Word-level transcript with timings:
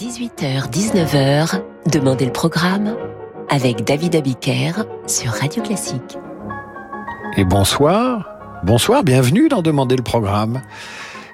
18h-19h, 0.00 1.60
Demandez 1.92 2.24
le 2.24 2.32
programme 2.32 2.96
avec 3.50 3.84
David 3.84 4.16
Abiker 4.16 4.72
sur 5.06 5.30
Radio 5.30 5.62
Classique. 5.62 6.16
Et 7.36 7.44
bonsoir, 7.44 8.26
bonsoir, 8.64 9.04
bienvenue 9.04 9.50
dans 9.50 9.60
Demandez 9.60 9.96
le 9.96 10.02
programme. 10.02 10.62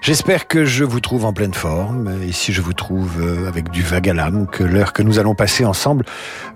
J'espère 0.00 0.48
que 0.48 0.64
je 0.64 0.82
vous 0.82 0.98
trouve 0.98 1.26
en 1.26 1.32
pleine 1.32 1.54
forme, 1.54 2.20
et 2.24 2.32
si 2.32 2.52
je 2.52 2.60
vous 2.60 2.72
trouve 2.72 3.22
euh, 3.22 3.46
avec 3.46 3.70
du 3.70 3.82
vague 3.82 4.08
à 4.08 4.14
l'âme, 4.14 4.48
que 4.48 4.64
l'heure 4.64 4.92
que 4.92 5.04
nous 5.04 5.20
allons 5.20 5.36
passer 5.36 5.64
ensemble 5.64 6.04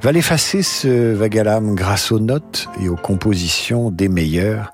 va 0.03 0.11
l'effacer 0.11 0.65
ce 0.65 1.13
vague 1.15 1.41
grâce 1.77 2.11
aux 2.11 2.19
notes 2.19 2.69
et 2.83 2.89
aux 2.89 2.97
compositions 2.97 3.93
des 3.93 4.09
meilleurs 4.09 4.73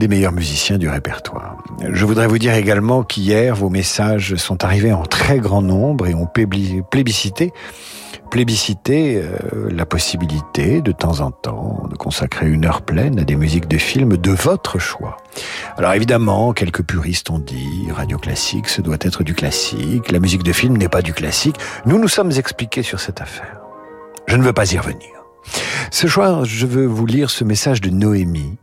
des 0.00 0.08
meilleurs 0.08 0.32
musiciens 0.32 0.78
du 0.78 0.88
répertoire. 0.88 1.58
Je 1.92 2.04
voudrais 2.04 2.26
vous 2.26 2.38
dire 2.38 2.54
également 2.54 3.04
qu'hier, 3.04 3.54
vos 3.54 3.68
messages 3.68 4.34
sont 4.34 4.64
arrivés 4.64 4.92
en 4.92 5.02
très 5.02 5.38
grand 5.38 5.62
nombre 5.62 6.08
et 6.08 6.14
ont 6.14 6.26
plébiscité 6.26 7.52
plébiscité 8.30 9.16
euh, 9.16 9.68
la 9.70 9.84
possibilité 9.84 10.80
de 10.80 10.92
temps 10.92 11.20
en 11.20 11.32
temps 11.32 11.88
de 11.90 11.96
consacrer 11.96 12.48
une 12.48 12.64
heure 12.64 12.82
pleine 12.82 13.18
à 13.18 13.24
des 13.24 13.34
musiques 13.34 13.66
de 13.66 13.76
films 13.76 14.16
de 14.16 14.30
votre 14.30 14.78
choix. 14.78 15.16
Alors 15.76 15.92
évidemment, 15.92 16.52
quelques 16.52 16.82
puristes 16.82 17.28
ont 17.30 17.40
dit 17.40 17.88
radio 17.92 18.18
classique, 18.18 18.68
ce 18.68 18.80
doit 18.80 18.98
être 19.00 19.24
du 19.24 19.34
classique, 19.34 20.12
la 20.12 20.20
musique 20.20 20.44
de 20.44 20.52
film 20.52 20.76
n'est 20.76 20.88
pas 20.88 21.02
du 21.02 21.12
classique. 21.12 21.56
Nous 21.86 21.98
nous 21.98 22.08
sommes 22.08 22.30
expliqués 22.30 22.84
sur 22.84 23.00
cette 23.00 23.20
affaire. 23.20 23.60
Je 24.28 24.36
ne 24.36 24.42
veux 24.42 24.52
pas 24.52 24.72
y 24.72 24.78
revenir. 24.78 25.10
Ce 25.90 26.06
soir, 26.06 26.44
je 26.44 26.66
veux 26.66 26.86
vous 26.86 27.06
lire 27.06 27.30
ce 27.30 27.42
message 27.42 27.80
de 27.80 27.90
Noémie, 27.90 28.58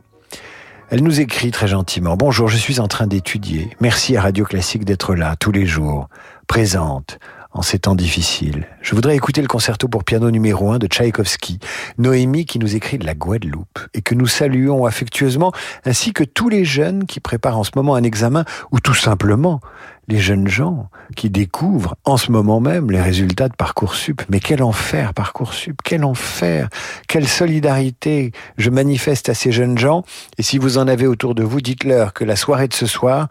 elle 0.90 1.02
nous 1.02 1.20
écrit 1.20 1.50
très 1.50 1.68
gentiment. 1.68 2.16
Bonjour, 2.16 2.48
je 2.48 2.56
suis 2.56 2.80
en 2.80 2.88
train 2.88 3.06
d'étudier. 3.06 3.76
Merci 3.80 4.16
à 4.16 4.22
Radio 4.22 4.44
Classique 4.44 4.84
d'être 4.84 5.14
là 5.14 5.36
tous 5.36 5.52
les 5.52 5.66
jours, 5.66 6.08
présente, 6.46 7.18
en 7.52 7.60
ces 7.60 7.78
temps 7.78 7.94
difficiles. 7.94 8.66
Je 8.80 8.94
voudrais 8.94 9.14
écouter 9.14 9.42
le 9.42 9.48
concerto 9.48 9.86
pour 9.86 10.04
piano 10.04 10.30
numéro 10.30 10.70
1 10.70 10.78
de 10.78 10.86
Tchaïkovski, 10.86 11.58
Noémie 11.98 12.46
qui 12.46 12.58
nous 12.58 12.74
écrit 12.74 12.96
de 12.96 13.04
la 13.04 13.14
Guadeloupe 13.14 13.80
et 13.92 14.00
que 14.00 14.14
nous 14.14 14.26
saluons 14.26 14.86
affectueusement, 14.86 15.52
ainsi 15.84 16.14
que 16.14 16.24
tous 16.24 16.48
les 16.48 16.64
jeunes 16.64 17.04
qui 17.04 17.20
préparent 17.20 17.58
en 17.58 17.64
ce 17.64 17.72
moment 17.76 17.94
un 17.94 18.02
examen 18.02 18.44
ou 18.72 18.80
tout 18.80 18.94
simplement 18.94 19.60
les 20.08 20.18
jeunes 20.18 20.48
gens 20.48 20.88
qui 21.16 21.30
découvrent 21.30 21.96
en 22.04 22.16
ce 22.16 22.32
moment 22.32 22.60
même 22.60 22.90
les 22.90 23.00
résultats 23.00 23.48
de 23.48 23.54
Parcoursup. 23.54 24.22
Mais 24.30 24.40
quel 24.40 24.62
enfer 24.62 25.14
Parcoursup, 25.14 25.80
quel 25.84 26.04
enfer, 26.04 26.68
quelle 27.06 27.28
solidarité 27.28 28.32
je 28.56 28.70
manifeste 28.70 29.28
à 29.28 29.34
ces 29.34 29.52
jeunes 29.52 29.78
gens. 29.78 30.04
Et 30.38 30.42
si 30.42 30.58
vous 30.58 30.78
en 30.78 30.88
avez 30.88 31.06
autour 31.06 31.34
de 31.34 31.42
vous, 31.42 31.60
dites-leur 31.60 32.14
que 32.14 32.24
la 32.24 32.36
soirée 32.36 32.68
de 32.68 32.74
ce 32.74 32.86
soir, 32.86 33.28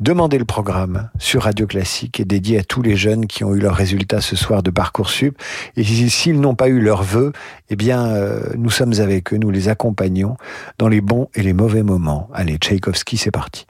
Demandez 0.00 0.38
le 0.38 0.44
programme 0.44 1.08
sur 1.20 1.44
Radio 1.44 1.68
Classique 1.68 2.18
est 2.18 2.24
dédié 2.24 2.58
à 2.58 2.64
tous 2.64 2.82
les 2.82 2.96
jeunes 2.96 3.26
qui 3.26 3.44
ont 3.44 3.54
eu 3.54 3.60
leurs 3.60 3.76
résultats 3.76 4.20
ce 4.20 4.34
soir 4.34 4.64
de 4.64 4.72
Parcoursup. 4.72 5.38
Et 5.76 5.84
s'ils 5.84 6.40
n'ont 6.40 6.56
pas 6.56 6.68
eu 6.68 6.80
leurs 6.80 7.04
vœux, 7.04 7.32
eh 7.70 7.76
bien, 7.76 8.06
euh, 8.06 8.40
nous 8.58 8.70
sommes 8.70 8.94
avec 8.98 9.32
eux, 9.32 9.36
nous 9.36 9.50
les 9.50 9.68
accompagnons 9.68 10.36
dans 10.78 10.88
les 10.88 11.00
bons 11.00 11.28
et 11.36 11.42
les 11.42 11.52
mauvais 11.52 11.84
moments. 11.84 12.28
Allez, 12.34 12.56
Tchaïkovski, 12.56 13.16
c'est 13.16 13.30
parti. 13.30 13.66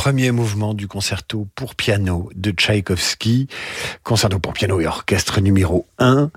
Premier 0.00 0.30
mouvement 0.30 0.72
du 0.72 0.88
concerto 0.88 1.46
pour 1.54 1.74
piano 1.74 2.30
de 2.34 2.52
Tchaïkovski, 2.52 3.48
concerto 4.02 4.38
pour 4.38 4.54
piano 4.54 4.80
et 4.80 4.86
orchestre 4.86 5.42
numéro 5.42 5.86
1, 5.98 6.30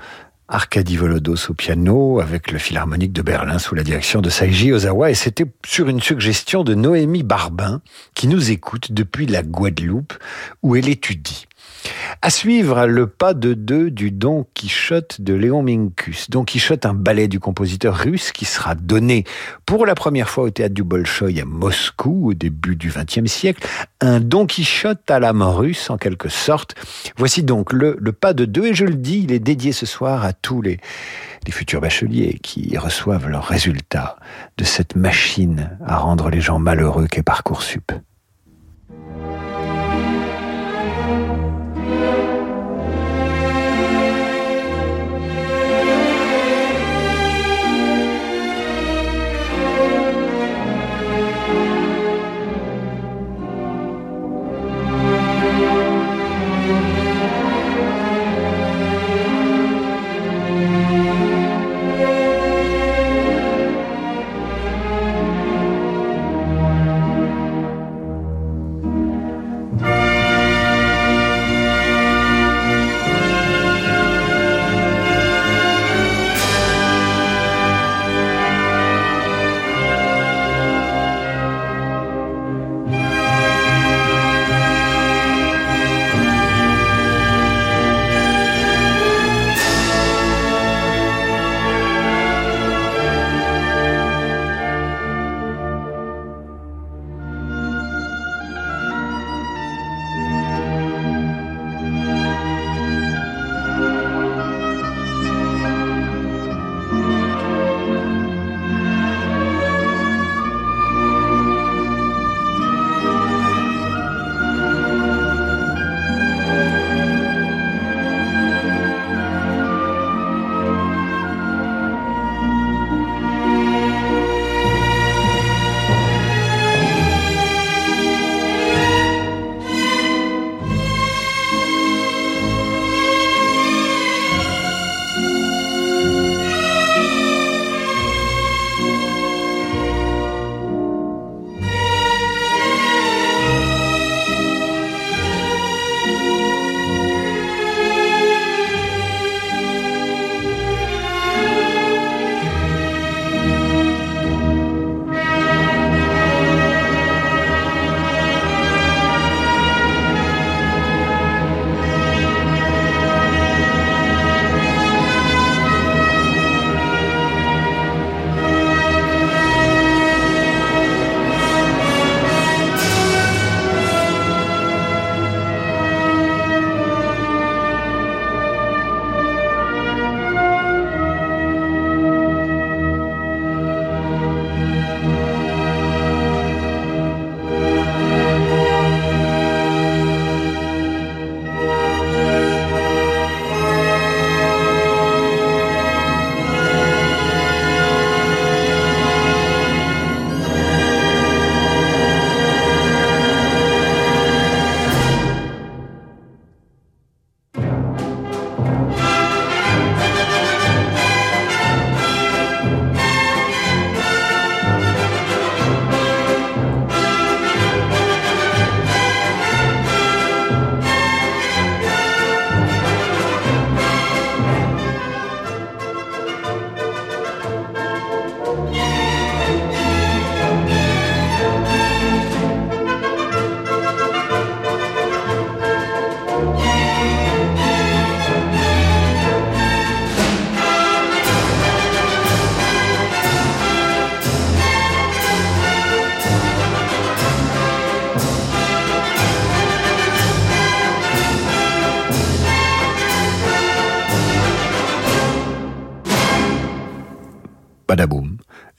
Arkady 0.50 0.98
Volodos 0.98 1.50
au 1.50 1.54
piano 1.54 2.20
avec 2.20 2.52
le 2.52 2.60
Philharmonique 2.60 3.14
de 3.14 3.22
Berlin 3.22 3.60
sous 3.60 3.74
la 3.74 3.84
direction 3.84 4.20
de 4.20 4.30
Saiji 4.30 4.74
Ozawa 4.74 5.12
et 5.12 5.16
c'était 5.16 5.46
sur 5.66 5.88
une 5.88 6.02
suggestion 6.02 6.66
de 6.66 6.76
Noémie 6.76 7.24
Barbin 7.24 7.80
qui 8.16 8.28
nous 8.28 8.52
écoute 8.52 8.92
depuis 8.92 9.28
la 9.28 9.44
Guadeloupe 9.44 10.14
où 10.62 10.76
elle 10.76 10.90
étudie. 10.90 11.48
À 12.22 12.30
suivre 12.30 12.86
le 12.86 13.08
pas 13.08 13.34
de 13.34 13.54
deux 13.54 13.92
du 13.92 14.12
Don 14.12 14.46
Quichotte 14.54 15.20
de 15.20 15.34
Léon 15.34 15.64
Minkus. 15.64 16.30
Don 16.30 16.44
Quichotte, 16.46 16.86
un 16.86 16.94
ballet 16.94 17.28
du 17.28 17.40
compositeur 17.40 17.98
russe 17.98 18.32
qui 18.32 18.46
sera 18.46 18.76
donné 18.76 19.26
pour 19.66 19.86
la 19.86 19.96
première 19.96 20.30
fois 20.30 20.46
au 20.46 20.50
théâtre 20.50 20.74
du 20.74 20.84
Bolchoï 20.84 21.42
à 21.42 21.46
Moscou 21.46 22.30
au 22.30 22.34
début 22.34 22.76
du 22.76 22.90
XXe 22.90 23.30
siècle. 23.30 23.68
Un 24.00 24.20
Don 24.20 24.46
Quichotte 24.46 25.10
à 25.10 25.20
l'âme 25.20 25.42
russe 25.42 25.90
en 25.90 25.98
quelque 25.98 26.30
sorte. 26.30 26.76
Voici 27.18 27.44
donc 27.44 27.74
le, 27.74 27.96
pas 28.12 28.34
de 28.34 28.46
deux 28.46 28.68
et 28.68 28.74
je 28.74 28.86
le 28.86 28.96
dis, 28.96 29.22
il 29.24 29.32
est 29.32 29.40
dédié 29.40 29.72
ce 29.72 29.86
soir 29.86 30.24
à 30.24 30.34
tous 30.34 30.62
les, 30.62 30.80
les 31.46 31.52
futurs 31.52 31.82
bacheliers 31.82 32.40
qui 32.42 32.78
reçoivent 32.78 33.28
leurs 33.28 33.48
résultats 33.48 34.18
de 34.58 34.64
cette 34.64 34.96
machine 34.96 35.78
à 35.86 35.98
rendre 35.98 36.30
les 36.30 36.42
gens 36.42 36.60
malheureux 36.60 37.08
qu'est 37.08 37.24
Parcoursup. 37.24 37.92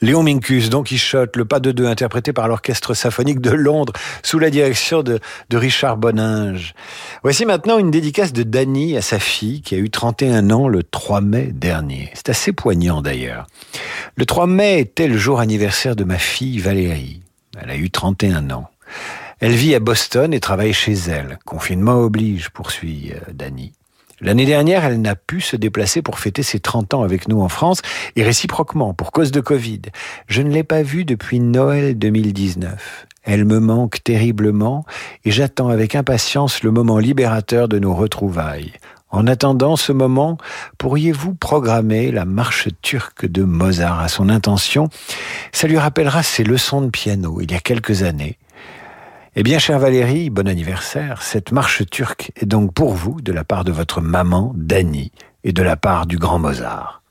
Léon 0.04 0.22
Minkus, 0.22 0.68
Don 0.68 0.82
Quichotte, 0.82 1.34
Le 1.34 1.46
Pas 1.46 1.60
de 1.60 1.72
Deux, 1.72 1.86
interprété 1.86 2.34
par 2.34 2.46
l'Orchestre 2.46 2.92
Symphonique 2.92 3.40
de 3.40 3.52
Londres, 3.52 3.94
sous 4.22 4.38
la 4.38 4.50
direction 4.50 5.02
de, 5.02 5.18
Richard 5.50 5.96
Boninge. 5.96 6.74
Voici 7.22 7.46
maintenant 7.46 7.78
une 7.78 7.90
dédicace 7.90 8.34
de 8.34 8.42
Dany 8.42 8.98
à 8.98 9.00
sa 9.00 9.18
fille, 9.18 9.62
qui 9.62 9.74
a 9.74 9.78
eu 9.78 9.88
31 9.88 10.50
ans 10.50 10.68
le 10.68 10.82
3 10.82 11.22
mai 11.22 11.52
dernier. 11.54 12.10
C'est 12.12 12.28
assez 12.28 12.52
poignant 12.52 13.00
d'ailleurs. 13.00 13.46
Le 14.16 14.26
3 14.26 14.46
mai 14.46 14.78
était 14.80 15.08
le 15.08 15.16
jour 15.16 15.40
anniversaire 15.40 15.96
de 15.96 16.04
ma 16.04 16.18
fille 16.18 16.58
Valérie. 16.58 17.22
Elle 17.58 17.70
a 17.70 17.76
eu 17.76 17.90
31 17.90 18.50
ans. 18.50 18.68
Elle 19.40 19.52
vit 19.52 19.74
à 19.74 19.80
Boston 19.80 20.34
et 20.34 20.40
travaille 20.40 20.74
chez 20.74 20.92
elle. 20.92 21.38
Confinement 21.46 21.96
oblige, 21.96 22.50
poursuit 22.50 23.12
euh, 23.14 23.32
Dany. 23.32 23.72
L'année 24.24 24.46
dernière, 24.46 24.86
elle 24.86 25.02
n'a 25.02 25.16
pu 25.16 25.42
se 25.42 25.54
déplacer 25.54 26.00
pour 26.00 26.18
fêter 26.18 26.42
ses 26.42 26.58
30 26.58 26.94
ans 26.94 27.02
avec 27.02 27.28
nous 27.28 27.42
en 27.42 27.50
France 27.50 27.82
et 28.16 28.22
réciproquement 28.22 28.94
pour 28.94 29.12
cause 29.12 29.32
de 29.32 29.40
Covid. 29.40 29.82
Je 30.28 30.40
ne 30.40 30.48
l'ai 30.48 30.64
pas 30.64 30.82
vue 30.82 31.04
depuis 31.04 31.40
Noël 31.40 31.98
2019. 31.98 33.06
Elle 33.24 33.44
me 33.44 33.60
manque 33.60 34.02
terriblement 34.02 34.86
et 35.26 35.30
j'attends 35.30 35.68
avec 35.68 35.94
impatience 35.94 36.62
le 36.62 36.70
moment 36.70 36.96
libérateur 36.96 37.68
de 37.68 37.78
nos 37.78 37.94
retrouvailles. 37.94 38.72
En 39.10 39.26
attendant 39.26 39.76
ce 39.76 39.92
moment, 39.92 40.38
pourriez-vous 40.78 41.34
programmer 41.34 42.10
la 42.10 42.24
marche 42.24 42.68
turque 42.80 43.26
de 43.26 43.44
Mozart 43.44 44.00
à 44.00 44.08
son 44.08 44.30
intention? 44.30 44.88
Ça 45.52 45.68
lui 45.68 45.76
rappellera 45.76 46.22
ses 46.22 46.44
leçons 46.44 46.80
de 46.80 46.88
piano 46.88 47.42
il 47.42 47.52
y 47.52 47.54
a 47.54 47.60
quelques 47.60 48.02
années. 48.02 48.38
Eh 49.36 49.42
bien, 49.42 49.58
chère 49.58 49.80
Valérie, 49.80 50.30
bon 50.30 50.46
anniversaire. 50.46 51.22
Cette 51.22 51.50
marche 51.50 51.84
turque 51.90 52.30
est 52.36 52.46
donc 52.46 52.72
pour 52.72 52.94
vous 52.94 53.20
de 53.20 53.32
la 53.32 53.42
part 53.42 53.64
de 53.64 53.72
votre 53.72 54.00
maman, 54.00 54.52
Dany, 54.54 55.10
et 55.42 55.52
de 55.52 55.60
la 55.60 55.76
part 55.76 56.06
du 56.06 56.18
grand 56.18 56.38
Mozart. 56.38 57.03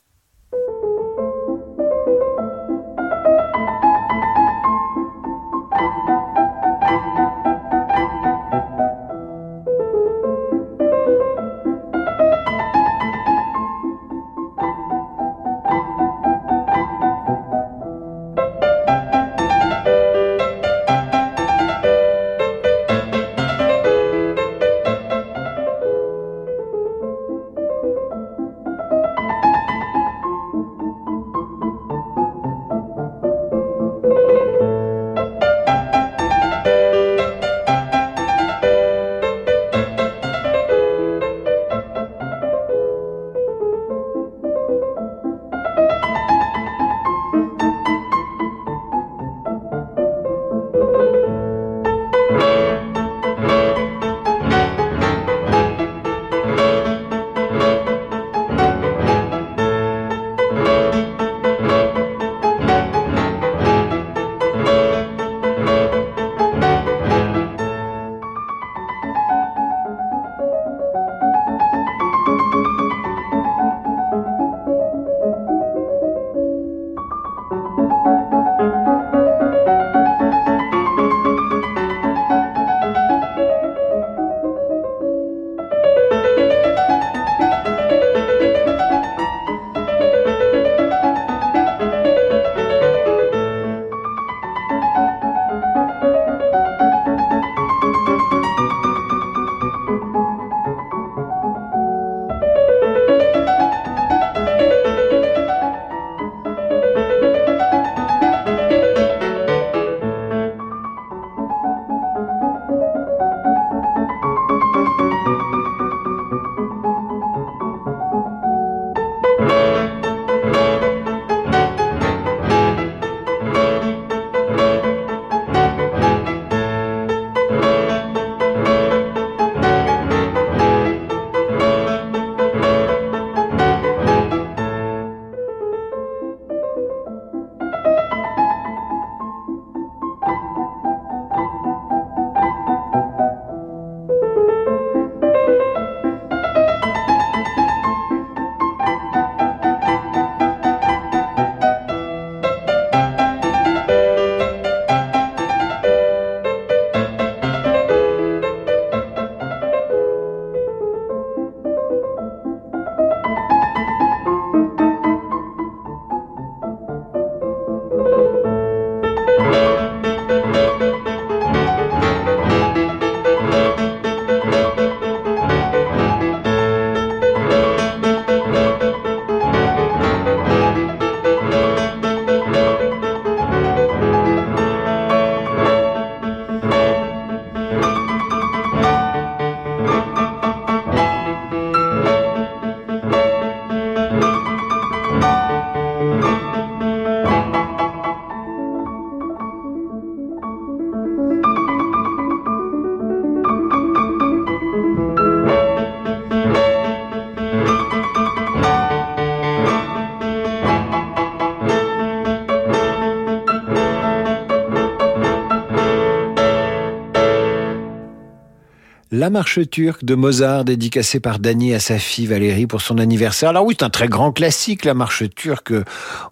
La 219.24 219.30
marche 219.30 219.70
turque 219.70 220.04
de 220.04 220.16
Mozart 220.16 220.66
dédicacée 220.66 221.22
par 221.22 221.40
Dany 221.40 221.74
à 221.74 221.80
sa 221.80 221.98
fille 221.98 222.26
Valérie 222.26 222.68
pour 222.68 222.82
son 222.82 222.98
anniversaire. 222.98 223.48
Alors 223.48 223.66
oui, 223.66 223.74
c'est 223.80 223.86
un 223.86 223.90
très 223.90 224.10
grand 224.10 224.34
classique, 224.34 224.84
la 224.84 224.94
marche 224.94 225.24
turque. 225.34 225.72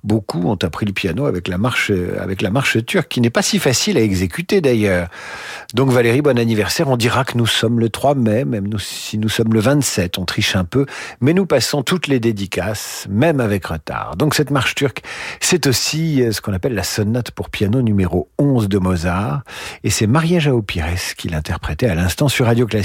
Beaucoup 0.04 0.46
ont 0.46 0.58
appris 0.62 0.86
le 0.86 0.92
piano 0.92 1.26
avec 1.26 1.48
la 1.48 1.58
marche, 1.58 1.90
avec 2.20 2.42
la 2.42 2.50
marche 2.50 2.86
turque, 2.86 3.08
qui 3.08 3.22
n'est 3.22 3.30
pas 3.30 3.44
si 3.44 3.60
facile 3.60 3.98
à 3.98 4.02
exécuter 4.02 4.60
d'ailleurs. 4.60 5.08
Donc 5.74 5.90
Valérie, 5.90 6.22
bon 6.22 6.38
anniversaire. 6.38 6.90
On 6.90 6.98
dira 6.98 7.24
que 7.24 7.38
nous 7.38 7.46
sommes 7.46 7.80
le 7.80 7.88
3 7.88 8.14
mai, 8.16 8.44
même 8.44 8.68
si 8.78 9.18
nous 9.18 9.30
sommes 9.30 9.54
le 9.54 9.62
27, 9.62 10.18
on 10.18 10.26
triche 10.26 10.58
un 10.58 10.66
peu, 10.66 10.86
mais 11.22 11.32
nous 11.32 11.46
passons 11.46 11.84
toutes 11.84 12.08
les 12.08 12.20
dédicaces, 12.20 13.08
même 13.10 13.40
avec 13.40 13.68
retard. 13.68 14.18
Donc 14.18 14.36
cette 14.36 14.52
marche 14.52 14.76
turque, 14.76 15.02
c'est 15.40 15.66
aussi 15.66 16.22
euh, 16.22 16.34
ce 16.34 16.42
qu'on 16.42 16.52
appelle 16.52 16.74
la 16.74 16.84
sonate 16.84 17.32
pour 17.32 17.50
piano 17.50 17.82
numéro 17.82 18.28
11 18.38 18.68
de 18.68 18.80
Mozart, 18.80 19.44
et 19.86 19.90
c'est 19.90 20.08
Maria 20.08 20.40
Jao 20.40 20.62
Pires 20.62 21.16
qui 21.18 21.30
l'interprétait 21.30 21.88
à 21.88 21.96
l'instant 21.96 22.28
sur 22.28 22.48
Radio 22.48 22.66
Classique. 22.66 22.81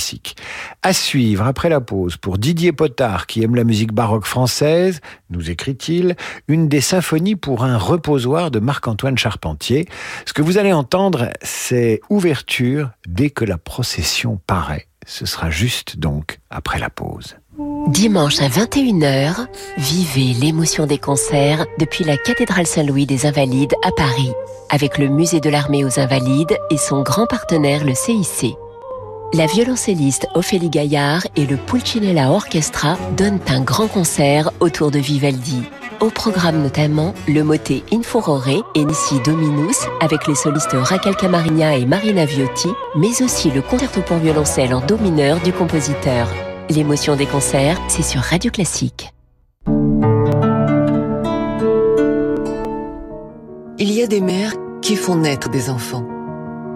À 0.83 0.93
suivre 0.93 1.47
après 1.47 1.69
la 1.69 1.81
pause 1.81 2.17
pour 2.17 2.39
Didier 2.39 2.73
Potard 2.73 3.27
qui 3.27 3.43
aime 3.43 3.55
la 3.55 3.65
musique 3.65 3.93
baroque 3.93 4.27
française, 4.27 5.01
nous 5.31 5.51
écrit-il, 5.51 6.17
une 6.49 6.69
des 6.69 6.81
symphonies 6.81 7.37
pour 7.37 7.65
un 7.65 7.79
reposoir 7.79 8.51
de 8.51 8.59
Marc-Antoine 8.59 9.19
Charpentier. 9.19 9.89
Ce 10.25 10.33
que 10.33 10.43
vous 10.43 10.59
allez 10.59 10.73
entendre, 10.73 11.31
c'est 11.43 12.01
ouverture 12.11 12.91
dès 13.07 13.31
que 13.31 13.45
la 13.45 13.59
procession 13.59 14.41
paraît. 14.47 14.87
Ce 15.07 15.25
sera 15.25 15.51
juste 15.51 15.99
donc 15.99 16.41
après 16.51 16.79
la 16.79 16.91
pause. 16.91 17.37
Dimanche 17.89 18.41
à 18.41 18.49
21h, 18.49 19.47
vivez 19.79 20.35
l'émotion 20.35 20.87
des 20.87 20.99
concerts 20.99 21.65
depuis 21.79 22.05
la 22.05 22.17
cathédrale 22.17 22.67
Saint-Louis 22.67 23.07
des 23.07 23.25
Invalides 23.25 23.75
à 23.83 23.93
Paris, 23.93 24.33
avec 24.69 24.99
le 24.99 25.09
musée 25.09 25.41
de 25.41 25.49
l'armée 25.49 25.85
aux 25.85 25.99
Invalides 25.99 26.59
et 26.71 26.77
son 26.77 27.03
grand 27.03 27.27
partenaire 27.27 27.85
le 27.85 27.95
CIC. 27.95 28.57
La 29.35 29.47
violoncelliste 29.47 30.29
Ophélie 30.35 30.71
Gaillard 30.71 31.27
et 31.35 31.47
le 31.47 31.57
Pulcinella 31.57 32.31
Orchestra 32.31 32.97
donnent 33.17 33.41
un 33.49 33.61
grand 33.61 33.89
concert 33.89 34.53
autour 34.61 34.91
de 34.91 35.01
Vivaldi. 35.01 35.63
Au 36.01 36.11
programme 36.11 36.63
notamment 36.63 37.13
le 37.27 37.43
motet 37.43 37.83
In 37.93 38.03
Furore 38.03 38.49
et 38.75 38.85
Nissi 38.85 39.21
Dominus 39.25 39.79
avec 40.01 40.27
les 40.27 40.37
solistes 40.37 40.75
Raquel 40.75 41.17
Camarigna 41.17 41.77
et 41.77 41.87
Marina 41.87 42.25
Viotti, 42.25 42.69
mais 42.95 43.21
aussi 43.23 43.51
le 43.51 43.63
concerto 43.63 44.01
pour 44.03 44.19
violoncelle 44.19 44.73
en 44.73 44.81
do 44.81 44.97
mineur 44.97 45.41
du 45.41 45.53
compositeur. 45.53 46.29
L'émotion 46.71 47.17
des 47.17 47.27
concerts, 47.27 47.81
c'est 47.89 48.03
sur 48.03 48.21
Radio 48.21 48.51
Classique. 48.51 49.11
Il 53.79 53.93
y 53.93 54.03
a 54.03 54.07
des 54.07 54.21
mères 54.21 54.55
qui 54.83 54.97
font 54.97 55.17
naître 55.17 55.51
des 55.51 55.69
enfants. 55.69 56.16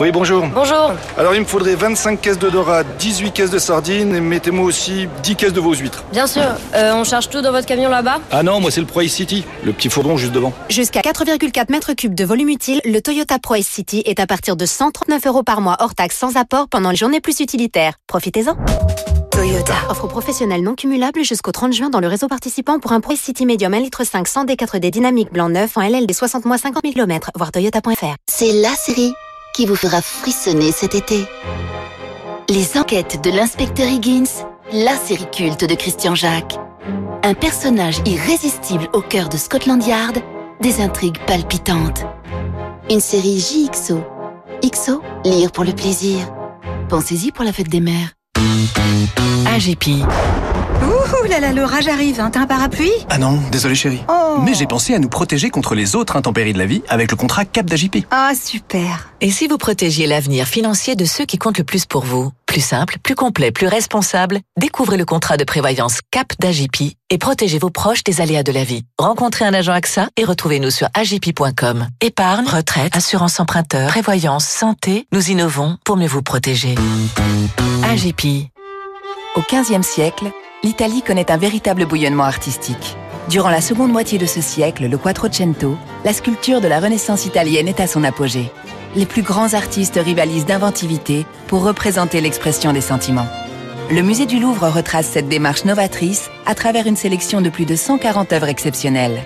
Oui, 0.00 0.10
bonjour. 0.12 0.46
Bonjour. 0.54 0.94
Alors, 1.18 1.34
il 1.34 1.42
me 1.42 1.44
faudrait 1.44 1.74
25 1.74 2.22
caisses 2.22 2.38
de 2.38 2.48
dorades, 2.48 2.86
18 2.98 3.32
caisses 3.32 3.50
de 3.50 3.58
sardines 3.58 4.14
et 4.14 4.20
mettez-moi 4.20 4.64
aussi 4.64 5.06
10 5.22 5.36
caisses 5.36 5.52
de 5.52 5.60
vos 5.60 5.74
huîtres. 5.74 6.04
Bien 6.10 6.26
sûr. 6.26 6.42
Euh, 6.74 6.94
on 6.94 7.04
charge 7.04 7.28
tout 7.28 7.42
dans 7.42 7.52
votre 7.52 7.66
camion 7.66 7.90
là-bas? 7.90 8.18
Ah 8.30 8.42
non, 8.42 8.60
moi 8.60 8.70
c'est 8.70 8.80
le 8.80 8.86
Pro 8.86 9.02
City, 9.02 9.44
le 9.62 9.72
petit 9.74 9.90
fourgon 9.90 10.16
juste 10.16 10.32
devant. 10.32 10.54
Jusqu'à 10.70 11.00
4,4 11.00 11.70
mètres 11.70 11.92
cubes 11.92 12.14
de 12.14 12.24
volume 12.24 12.48
utile, 12.48 12.80
le 12.86 12.98
Toyota 13.02 13.38
Pro 13.38 13.56
City 13.60 14.02
est 14.06 14.20
à 14.20 14.26
partir 14.26 14.56
de 14.56 14.64
139 14.64 15.26
euros 15.26 15.42
par 15.42 15.60
mois 15.60 15.76
hors 15.80 15.94
taxe 15.94 16.16
sans 16.16 16.38
apport 16.38 16.68
pendant 16.68 16.90
les 16.90 16.96
journées 16.96 17.20
plus 17.20 17.40
utilitaires. 17.40 17.92
Profitez-en. 18.06 18.56
Toyota. 19.30 19.74
Offre 19.90 20.06
professionnelle 20.06 20.62
non 20.62 20.76
cumulable 20.76 21.24
jusqu'au 21.24 21.52
30 21.52 21.74
juin 21.74 21.90
dans 21.90 22.00
le 22.00 22.08
réseau 22.08 22.26
participant 22.26 22.78
pour 22.78 22.92
un 22.92 23.00
Pro 23.00 23.14
City 23.16 23.44
Medium 23.44 23.74
1 23.74 23.80
litre 23.80 24.04
5 24.04 24.26
100 24.26 24.46
D4D 24.46 24.90
dynamique 24.90 25.30
blanc 25.30 25.50
neuf 25.50 25.76
en 25.76 25.82
LLD 25.82 26.10
60 26.10 26.46
mois 26.46 26.56
50 26.56 26.84
000 26.84 26.94
km, 26.94 27.30
voir 27.34 27.52
toyota.fr. 27.52 28.16
C'est 28.30 28.52
la 28.62 28.70
série 28.70 29.12
qui 29.54 29.66
vous 29.66 29.76
fera 29.76 30.00
frissonner 30.02 30.72
cet 30.72 30.94
été. 30.94 31.24
Les 32.48 32.76
enquêtes 32.76 33.22
de 33.22 33.30
l'inspecteur 33.30 33.88
Higgins, 33.88 34.44
la 34.72 34.96
série 34.96 35.30
culte 35.30 35.64
de 35.64 35.74
Christian 35.74 36.14
Jacques. 36.14 36.58
Un 37.22 37.34
personnage 37.34 38.00
irrésistible 38.06 38.88
au 38.92 39.00
cœur 39.00 39.28
de 39.28 39.36
Scotland 39.36 39.84
Yard, 39.84 40.18
des 40.60 40.80
intrigues 40.80 41.18
palpitantes. 41.26 42.04
Une 42.90 43.00
série 43.00 43.38
JXO. 43.38 44.00
XO, 44.62 45.02
lire 45.24 45.52
pour 45.52 45.64
le 45.64 45.72
plaisir. 45.72 46.18
Pensez-y 46.88 47.30
pour 47.32 47.44
la 47.44 47.52
fête 47.52 47.68
des 47.68 47.80
mères. 47.80 48.10
AGP. 49.46 50.04
Ouh 50.82 51.28
là 51.28 51.40
là, 51.40 51.52
l'orage 51.52 51.86
arrive, 51.88 52.20
hein. 52.20 52.30
t'as 52.32 52.40
un 52.40 52.46
parapluie? 52.46 52.90
Ah 53.08 53.18
non, 53.18 53.38
désolé 53.52 53.74
chérie. 53.74 54.00
Oh. 54.08 54.38
Mais 54.42 54.54
j'ai 54.54 54.66
pensé 54.66 54.94
à 54.94 54.98
nous 54.98 55.08
protéger 55.08 55.50
contre 55.50 55.74
les 55.74 55.94
autres 55.94 56.16
intempéries 56.16 56.52
de 56.52 56.58
la 56.58 56.66
vie 56.66 56.82
avec 56.88 57.10
le 57.10 57.16
contrat 57.16 57.44
CAP 57.44 57.66
d'AJP. 57.66 58.06
Ah 58.10 58.32
super. 58.34 59.10
Et 59.20 59.30
si 59.30 59.46
vous 59.46 59.58
protégiez 59.58 60.06
l'avenir 60.06 60.46
financier 60.46 60.96
de 60.96 61.04
ceux 61.04 61.26
qui 61.26 61.38
comptent 61.38 61.58
le 61.58 61.64
plus 61.64 61.86
pour 61.86 62.04
vous? 62.04 62.32
Plus 62.46 62.62
simple, 62.62 62.96
plus 63.02 63.14
complet, 63.14 63.52
plus 63.52 63.66
responsable, 63.68 64.40
découvrez 64.58 64.96
le 64.96 65.04
contrat 65.04 65.36
de 65.36 65.44
prévoyance 65.44 66.00
CAP 66.10 66.32
d'AJP 66.40 66.94
et 67.10 67.18
protégez 67.18 67.58
vos 67.58 67.70
proches 67.70 68.02
des 68.02 68.20
aléas 68.20 68.42
de 68.42 68.52
la 68.52 68.64
vie. 68.64 68.84
Rencontrez 68.98 69.44
un 69.44 69.54
agent 69.54 69.72
AXA 69.72 70.08
et 70.16 70.24
retrouvez-nous 70.24 70.70
sur 70.70 70.88
agip.com. 70.94 71.88
Épargne, 72.00 72.46
retraite, 72.46 72.96
assurance 72.96 73.38
emprunteur, 73.38 73.88
prévoyance, 73.88 74.46
santé, 74.46 75.06
nous 75.12 75.30
innovons 75.30 75.76
pour 75.84 75.96
mieux 75.96 76.08
vous 76.08 76.22
protéger. 76.22 76.74
AGP. 77.84 78.48
Au 79.36 79.42
XVe 79.42 79.82
siècle, 79.82 80.32
l'Italie 80.62 81.02
connaît 81.02 81.30
un 81.30 81.36
véritable 81.36 81.86
bouillonnement 81.86 82.24
artistique. 82.24 82.96
Durant 83.28 83.50
la 83.50 83.60
seconde 83.60 83.92
moitié 83.92 84.18
de 84.18 84.26
ce 84.26 84.40
siècle, 84.40 84.88
le 84.88 84.98
Quattrocento, 84.98 85.76
la 86.04 86.12
sculpture 86.12 86.60
de 86.60 86.68
la 86.68 86.80
Renaissance 86.80 87.26
italienne 87.26 87.68
est 87.68 87.80
à 87.80 87.86
son 87.86 88.04
apogée. 88.04 88.50
Les 88.96 89.06
plus 89.06 89.22
grands 89.22 89.54
artistes 89.54 90.00
rivalisent 90.02 90.46
d'inventivité 90.46 91.24
pour 91.46 91.62
représenter 91.62 92.20
l'expression 92.20 92.72
des 92.72 92.80
sentiments. 92.80 93.28
Le 93.90 94.02
musée 94.02 94.26
du 94.26 94.38
Louvre 94.38 94.68
retrace 94.68 95.06
cette 95.06 95.28
démarche 95.28 95.64
novatrice 95.64 96.30
à 96.46 96.54
travers 96.54 96.86
une 96.86 96.96
sélection 96.96 97.40
de 97.40 97.50
plus 97.50 97.66
de 97.66 97.76
140 97.76 98.32
œuvres 98.32 98.48
exceptionnelles. 98.48 99.24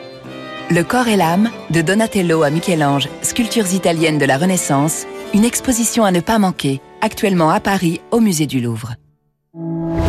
Le 0.70 0.82
corps 0.82 1.08
et 1.08 1.16
l'âme, 1.16 1.50
de 1.70 1.82
Donatello 1.82 2.42
à 2.42 2.50
Michel-Ange, 2.50 3.08
sculptures 3.22 3.74
italiennes 3.74 4.18
de 4.18 4.24
la 4.24 4.38
Renaissance, 4.38 5.06
une 5.34 5.44
exposition 5.44 6.04
à 6.04 6.12
ne 6.12 6.20
pas 6.20 6.38
manquer, 6.38 6.80
actuellement 7.02 7.50
à 7.50 7.60
Paris, 7.60 8.00
au 8.10 8.20
musée 8.20 8.46
du 8.46 8.60
Louvre. 8.60 8.94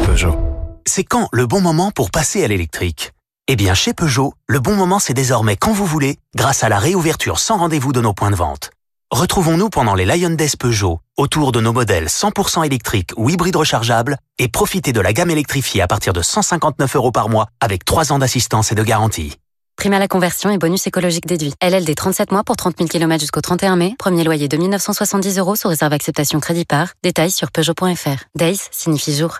Peugeot. 0.06 0.55
C'est 0.88 1.04
quand 1.04 1.30
le 1.34 1.48
bon 1.48 1.62
moment 1.62 1.90
pour 1.90 2.12
passer 2.12 2.44
à 2.44 2.48
l'électrique? 2.48 3.12
Eh 3.48 3.56
bien, 3.56 3.74
chez 3.74 3.94
Peugeot, 3.94 4.36
le 4.48 4.60
bon 4.60 4.76
moment 4.76 5.00
c'est 5.00 5.16
désormais 5.16 5.58
quand 5.58 5.74
vous 5.74 5.86
voulez, 5.86 6.18
grâce 6.36 6.64
à 6.64 6.70
la 6.70 6.78
réouverture 6.78 7.40
sans 7.40 7.58
rendez-vous 7.58 7.92
de 7.92 8.02
nos 8.02 8.14
points 8.14 8.30
de 8.30 8.36
vente. 8.36 8.70
Retrouvons-nous 9.12 9.70
pendant 9.70 9.96
les 9.96 10.06
Lion 10.06 10.30
Days 10.30 10.56
Peugeot, 10.60 11.00
autour 11.18 11.52
de 11.52 11.60
nos 11.60 11.74
modèles 11.74 12.06
100% 12.06 12.66
électriques 12.66 13.12
ou 13.18 13.30
hybrides 13.30 13.56
rechargeables, 13.56 14.18
et 14.38 14.48
profitez 14.48 14.94
de 14.94 15.02
la 15.02 15.12
gamme 15.12 15.32
électrifiée 15.32 15.82
à 15.82 15.88
partir 15.88 16.14
de 16.14 16.22
159 16.22 16.96
euros 16.96 17.12
par 17.12 17.30
mois, 17.30 17.48
avec 17.60 17.84
3 17.84 18.12
ans 18.12 18.20
d'assistance 18.20 18.72
et 18.72 18.76
de 18.76 18.84
garantie. 18.84 19.34
Prime 19.78 19.94
à 19.94 20.00
la 20.00 20.08
conversion 20.08 20.52
et 20.52 20.58
bonus 20.58 20.86
écologique 20.86 21.26
déduit. 21.26 21.54
LLD 21.62 21.96
37 21.96 22.32
mois 22.32 22.44
pour 22.44 22.56
30 22.56 22.78
000 22.78 22.90
km 22.90 23.20
jusqu'au 23.20 23.42
31 23.42 23.76
mai. 23.76 23.96
Premier 23.98 24.24
loyer 24.24 24.48
de 24.48 24.58
1970 24.58 25.40
euros 25.40 25.56
sous 25.56 25.68
réserve 25.68 25.94
acceptation 25.94 26.40
crédit 26.40 26.66
par. 26.66 26.90
Détails 27.04 27.32
sur 27.32 27.52
Peugeot.fr. 27.52 28.24
Days 28.36 28.62
signifie 28.72 29.16
jour. 29.16 29.40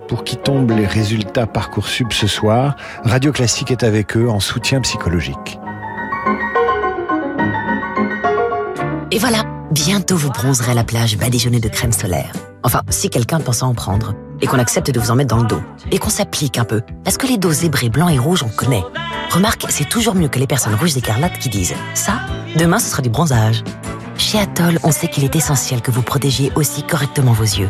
pour 0.11 0.25
qui 0.25 0.35
tombent 0.35 0.71
les 0.71 0.85
résultats 0.85 1.47
Parcoursup 1.47 2.11
ce 2.11 2.27
soir. 2.27 2.75
Radio 3.05 3.31
Classique 3.31 3.71
est 3.71 3.81
avec 3.81 4.17
eux 4.17 4.27
en 4.27 4.41
soutien 4.41 4.81
psychologique. 4.81 5.57
Et 9.09 9.19
voilà, 9.19 9.45
bientôt 9.71 10.17
vous 10.17 10.29
bronzerez 10.29 10.71
à 10.71 10.73
la 10.73 10.83
plage 10.83 11.17
badigeonnée 11.17 11.61
de 11.61 11.69
crème 11.69 11.93
solaire. 11.93 12.33
Enfin, 12.63 12.81
si 12.89 13.09
quelqu'un 13.09 13.39
pense 13.39 13.63
à 13.63 13.67
en 13.67 13.73
prendre, 13.73 14.13
et 14.41 14.47
qu'on 14.47 14.59
accepte 14.59 14.91
de 14.91 14.99
vous 14.99 15.11
en 15.11 15.15
mettre 15.15 15.33
dans 15.33 15.41
le 15.43 15.47
dos, 15.47 15.61
et 15.91 15.97
qu'on 15.97 16.09
s'applique 16.09 16.57
un 16.57 16.65
peu, 16.65 16.81
parce 17.05 17.15
que 17.15 17.25
les 17.25 17.37
dos 17.37 17.53
zébrés 17.53 17.87
blancs 17.87 18.11
et 18.11 18.19
rouges, 18.19 18.43
on 18.43 18.49
connaît. 18.49 18.83
Remarque, 19.29 19.67
c'est 19.69 19.87
toujours 19.87 20.15
mieux 20.15 20.27
que 20.27 20.39
les 20.39 20.47
personnes 20.47 20.75
rouges 20.75 20.97
écarlates 20.97 21.39
qui 21.39 21.47
disent 21.47 21.75
«ça, 21.93 22.15
demain 22.57 22.79
ce 22.79 22.89
sera 22.89 23.01
du 23.01 23.09
bronzage». 23.09 23.63
Chez 24.17 24.39
Atoll, 24.39 24.77
on 24.83 24.91
sait 24.91 25.07
qu'il 25.07 25.23
est 25.23 25.37
essentiel 25.37 25.81
que 25.81 25.89
vous 25.89 26.01
protégiez 26.01 26.51
aussi 26.55 26.83
correctement 26.83 27.31
vos 27.31 27.43
yeux. 27.43 27.69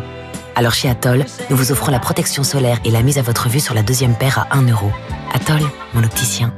Alors 0.55 0.73
chez 0.73 0.89
Atoll, 0.89 1.25
nous 1.49 1.55
vous 1.55 1.71
offrons 1.71 1.91
la 1.91 1.99
protection 1.99 2.43
solaire 2.43 2.79
et 2.85 2.91
la 2.91 3.01
mise 3.01 3.17
à 3.17 3.21
votre 3.21 3.49
vue 3.49 3.59
sur 3.59 3.73
la 3.73 3.83
deuxième 3.83 4.15
paire 4.15 4.47
à 4.49 4.57
1 4.57 4.67
euro. 4.69 4.91
Atoll, 5.33 5.61
mon 5.93 6.03
opticien. 6.03 6.53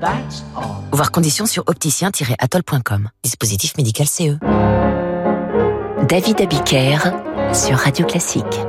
Voir 0.92 1.12
conditions 1.12 1.46
sur 1.46 1.64
opticien-atoll.com. 1.68 3.10
Dispositif 3.24 3.78
médical 3.78 4.08
CE. 4.08 4.38
David 6.08 6.42
Abiker 6.42 6.98
sur 7.54 7.78
Radio 7.78 8.06
Classique. 8.06 8.60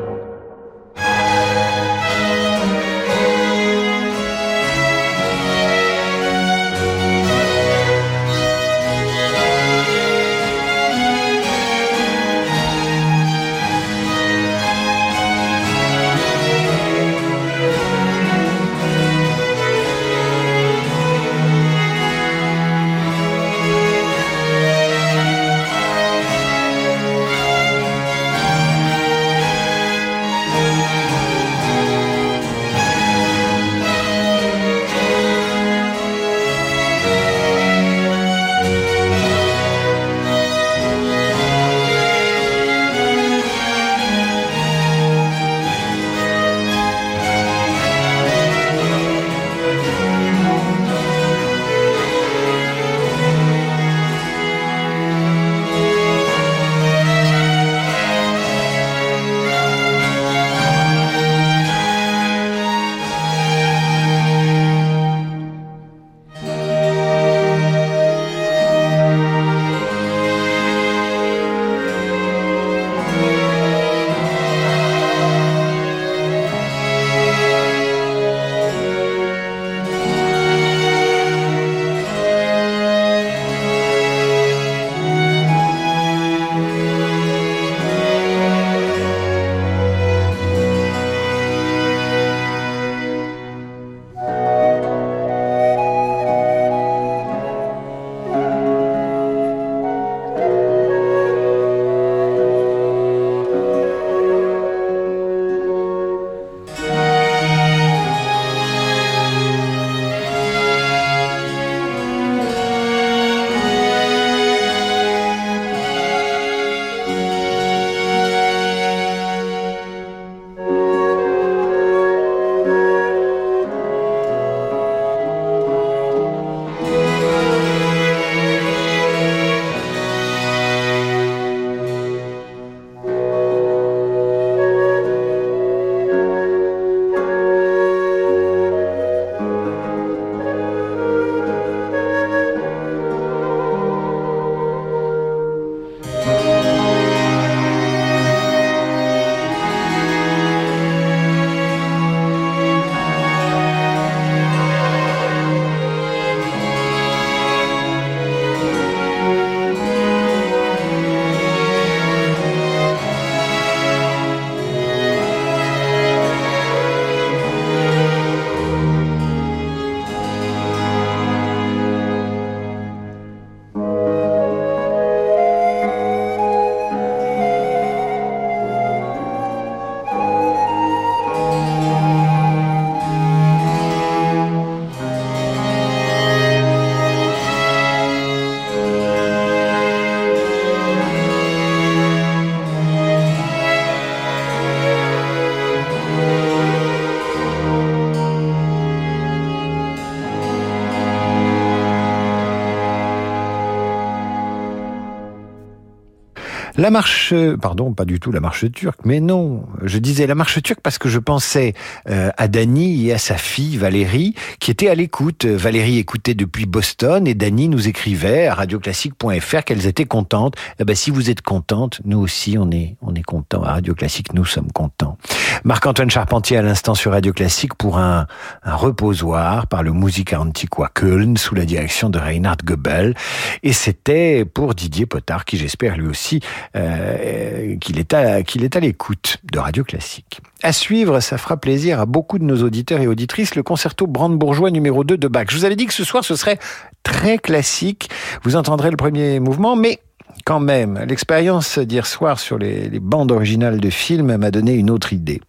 La 206.85 206.91
marche, 206.91 207.33
pardon, 207.63 207.95
pas 207.95 208.05
du 208.05 208.21
tout 208.21 208.31
la 208.31 208.41
marche 208.41 208.71
turque, 208.71 209.01
mais 209.07 209.19
non, 209.19 209.65
je 209.85 209.97
disais 209.97 210.27
la 210.27 210.35
marche 210.35 210.63
turque 210.63 210.81
parce 210.83 210.99
que 210.99 211.09
je 211.09 211.19
pensais 211.19 211.73
euh, 212.11 212.29
à 212.37 212.47
Dany 212.47 213.09
et 213.09 213.15
à 213.15 213.17
sa 213.17 213.39
fille 213.39 213.79
Valérie 213.79 214.35
qui 214.61 214.71
étaient 214.71 214.91
à 214.91 214.95
l'écoute. 214.95 215.47
Valérie 215.47 215.97
écoutait 215.97 216.35
depuis 216.35 216.67
Boston 216.67 217.27
et 217.27 217.33
Dany 217.33 217.69
nous 217.69 217.89
écrivait 217.89 218.49
à 218.49 218.55
radioclassique.fr 218.55 219.65
qu'elles 219.65 219.87
étaient 219.87 220.05
contentes. 220.05 220.57
Eh 220.79 220.85
ben, 220.85 220.95
si 220.95 221.11
vous 221.11 221.31
êtes 221.31 221.41
contentes, 221.41 222.03
nous 222.05 222.19
aussi 222.19 222.59
on 222.59 222.71
est 222.71 222.97
on 223.01 223.15
est 223.15 223.23
contents. 223.23 223.63
À 223.63 223.73
Radio 223.73 223.95
Classique, 223.95 224.35
nous 224.35 224.45
sommes 224.45 224.71
contents. 224.71 225.17
Marc-Antoine 225.65 226.11
Charpentier 226.11 226.59
à 226.59 226.63
l'instant 226.63 226.95
sur 226.95 227.13
Radio 227.13 227.33
Classique 227.33 227.73
pour 227.77 227.97
un, 227.97 228.27
un 228.63 228.77
reposoir 228.77 229.69
par 229.69 229.83
le 229.83 229.95
Musica 229.95 230.39
Antiqua 230.39 230.91
Köln 230.93 231.39
sous 231.39 231.55
la 231.55 231.65
direction 231.65 232.11
de 232.11 232.19
Reinhard 232.19 232.59
Goebel. 232.63 233.15
Et 233.63 233.73
c'était 233.73 234.45
pour 234.45 234.75
Didier 234.75 235.07
Potard 235.07 235.47
qui 235.47 235.57
j'espère 235.57 235.97
lui 235.97 236.09
aussi 236.09 236.41
euh, 236.77 237.77
qu'il 237.77 237.99
est 237.99 238.13
à, 238.15 238.43
qu'il 238.43 238.65
est 238.65 238.75
à 238.77 238.81
l'écoute 238.81 239.39
de 239.53 239.59
Radio 239.59 239.85
Classique. 239.85 240.41
À 240.63 240.73
suivre, 240.73 241.21
ça 241.21 241.39
fera 241.39 241.57
plaisir 241.57 242.01
à 242.01 242.07
beaucoup 242.07 242.39
de 242.39 242.45
nos 242.45 242.63
auditeurs 242.63 243.01
et 243.01 243.07
auditrices, 243.07 243.55
le 243.55 243.63
concerto 243.63 244.07
brandebourgeois 244.07 244.71
numéro 244.71 245.05
2 245.05 245.17
de 245.17 245.29
Bach. 245.29 245.47
Je 245.51 245.57
vous 245.57 245.65
avais 245.65 245.77
dit 245.77 245.87
que 245.87 245.95
ce 245.95 246.05
soir, 246.05 246.25
ce 246.25 246.37
serait 246.37 246.59
très 247.03 247.39
classique. 247.39 248.11
Vous 248.43 248.57
entendrez 248.57 248.91
le 248.91 248.97
premier 248.97 249.39
mouvement, 249.41 249.77
mais 249.77 250.01
quand 250.45 250.61
même, 250.61 250.99
l'expérience 251.09 251.79
d'hier 251.79 252.07
soir 252.07 252.41
sur 252.41 252.59
les, 252.59 252.89
les 252.89 253.01
bandes 253.01 253.31
originales 253.31 253.79
de 253.79 253.91
films 253.91 254.37
m'a 254.37 254.51
donné 254.51 254.73
une 254.75 254.91
autre 254.91 255.13
idée. 255.13 255.41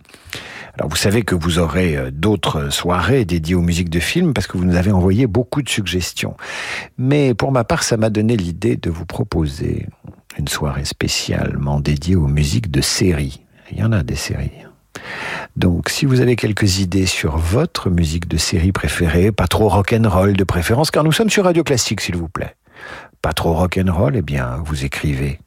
Alors 0.78 0.90
vous 0.90 0.96
savez 0.96 1.24
que 1.24 1.36
vous 1.36 1.60
aurez 1.60 1.96
euh, 1.96 2.12
d'autres 2.12 2.70
soirées 2.70 3.26
dédiées 3.26 3.56
aux 3.56 3.62
musiques 3.62 3.90
de 3.90 4.00
films 4.00 4.34
parce 4.34 4.48
que 4.48 4.58
vous 4.58 4.66
nous 4.66 4.76
avez 4.76 4.92
envoyé 4.92 5.28
beaucoup 5.28 5.62
de 5.62 5.70
suggestions. 5.70 6.36
Mais 6.98 7.34
pour 7.34 7.52
ma 7.52 7.64
part, 7.64 7.84
ça 7.84 7.98
m'a 7.98 8.10
donné 8.10 8.36
l'idée 8.36 8.76
de 8.76 8.90
vous 8.90 9.06
proposer 9.06 9.88
une 10.38 10.48
soirée 10.48 10.86
spécialement 10.86 11.80
dédiée 11.80 12.16
aux 12.16 12.28
musiques 12.28 12.72
de 12.72 12.82
séries. 12.82 13.42
Il 13.72 13.80
y 13.80 13.84
en 13.84 13.92
a 13.92 14.04
des 14.04 14.16
séries. 14.16 14.52
Donc, 15.56 15.90
si 15.90 16.06
vous 16.06 16.20
avez 16.20 16.36
quelques 16.36 16.80
idées 16.80 17.06
sur 17.06 17.38
votre 17.38 17.90
musique 17.90 18.28
de 18.28 18.38
série 18.38 18.72
préférée, 18.72 19.32
pas 19.32 19.48
trop 19.48 19.70
rock'n'roll 19.70 20.34
de 20.34 20.44
préférence, 20.44 20.92
car 20.92 21.04
nous 21.04 21.12
sommes 21.12 21.30
sur 21.30 21.46
Radio 21.46 21.64
Classique, 21.64 22.02
s'il 22.02 22.18
vous 22.18 22.28
plaît. 22.28 22.56
Pas 23.22 23.34
trop 23.34 23.54
rock'n'roll, 23.54 24.18
eh 24.18 24.22
bien, 24.22 24.62
vous 24.66 24.84
écrivez. 24.84 25.40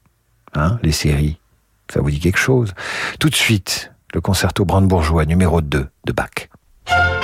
Hein, 0.55 0.79
les 0.83 0.93
séries. 0.93 1.39
Ça 1.93 2.01
vous 2.01 2.11
dit 2.11 2.21
quelque 2.21 2.39
chose? 2.39 2.73
Tout 3.21 3.29
de 3.29 3.35
suite, 3.35 3.93
le 4.15 4.21
concerto 4.21 4.65
brandebourgeois 4.65 5.27
numéro 5.27 5.61
2 5.61 5.89
de 6.05 6.13
Bach. 6.13 7.18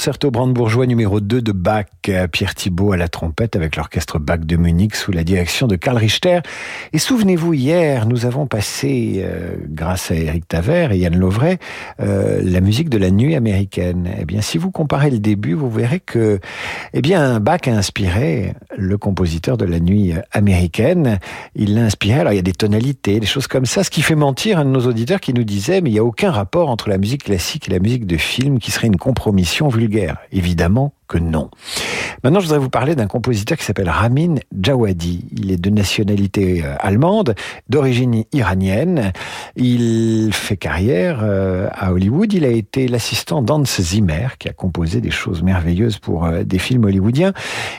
Concerto 0.00 0.30
brandebourgeois 0.30 0.86
numéro 0.86 1.20
2 1.20 1.42
de 1.42 1.52
Bach, 1.52 1.84
Pierre 2.32 2.54
Thibault 2.54 2.92
à 2.92 2.96
la 2.96 3.08
trompette 3.08 3.54
avec 3.54 3.76
l'orchestre 3.76 4.18
Bach 4.18 4.40
de 4.40 4.56
Munich 4.56 4.96
sous 4.96 5.12
la 5.12 5.24
direction 5.24 5.66
de 5.66 5.76
Karl 5.76 5.98
Richter. 5.98 6.40
Et 6.94 6.98
souvenez-vous, 6.98 7.52
hier, 7.52 8.06
nous 8.06 8.24
avons 8.24 8.46
passé, 8.46 9.16
euh, 9.18 9.56
grâce 9.68 10.10
à 10.10 10.14
Eric 10.14 10.48
Taver 10.48 10.88
et 10.92 10.96
Yann 10.96 11.14
Lovray, 11.14 11.58
euh, 12.00 12.40
la 12.42 12.62
musique 12.62 12.88
de 12.88 12.96
la 12.96 13.10
nuit 13.10 13.34
américaine. 13.34 14.08
Eh 14.18 14.24
bien, 14.24 14.40
si 14.40 14.56
vous 14.56 14.70
comparez 14.70 15.10
le 15.10 15.18
début, 15.18 15.52
vous 15.52 15.68
verrez 15.68 16.00
que, 16.00 16.40
eh 16.94 17.02
bien, 17.02 17.38
Bach 17.38 17.60
a 17.66 17.72
inspiré 17.72 18.54
le 18.78 18.96
compositeur 18.96 19.58
de 19.58 19.66
la 19.66 19.80
nuit 19.80 20.14
américaine. 20.32 21.18
Il 21.54 21.74
l'a 21.74 21.82
inspiré, 21.82 22.20
alors 22.20 22.32
il 22.32 22.36
y 22.36 22.38
a 22.38 22.42
des 22.42 22.54
tonalités, 22.54 23.20
des 23.20 23.26
choses 23.26 23.48
comme 23.48 23.66
ça, 23.66 23.84
ce 23.84 23.90
qui 23.90 24.00
fait 24.00 24.14
mentir 24.14 24.60
un 24.60 24.64
de 24.64 24.70
nos 24.70 24.86
auditeurs 24.86 25.20
qui 25.20 25.34
nous 25.34 25.44
disait, 25.44 25.82
mais 25.82 25.90
il 25.90 25.92
n'y 25.92 25.98
a 25.98 26.04
aucun 26.04 26.30
rapport 26.30 26.70
entre 26.70 26.88
la 26.88 26.96
musique 26.96 27.24
classique 27.24 27.68
et 27.68 27.70
la 27.70 27.80
musique 27.80 28.06
de 28.06 28.16
film 28.16 28.60
qui 28.60 28.70
serait 28.70 28.86
une 28.86 28.96
compromission 28.96 29.68
Évidemment 30.32 30.92
que 31.08 31.18
non. 31.18 31.50
Maintenant, 32.22 32.40
je 32.40 32.46
voudrais 32.46 32.58
vous 32.58 32.70
parler 32.70 32.94
d'un 32.94 33.06
compositeur 33.06 33.56
qui 33.56 33.64
s'appelle 33.64 33.88
Ramin 33.88 34.36
Djawadi. 34.52 35.26
Il 35.36 35.50
est 35.50 35.56
de 35.56 35.70
nationalité 35.70 36.62
euh, 36.64 36.74
allemande, 36.78 37.34
d'origine 37.68 38.24
iranienne. 38.32 39.12
Il 39.56 40.30
fait 40.32 40.56
carrière 40.56 41.20
euh, 41.22 41.68
à 41.72 41.92
Hollywood. 41.92 42.32
Il 42.32 42.44
a 42.44 42.50
été 42.50 42.88
l'assistant 42.88 43.42
d'Hans 43.42 43.64
Zimmer, 43.64 44.28
qui 44.38 44.48
a 44.48 44.52
composé 44.52 45.00
des 45.00 45.10
choses 45.10 45.42
merveilleuses 45.42 45.98
pour 45.98 46.26
euh, 46.26 46.44
des 46.44 46.58
films 46.58 46.84
hollywoodiens. 46.84 47.32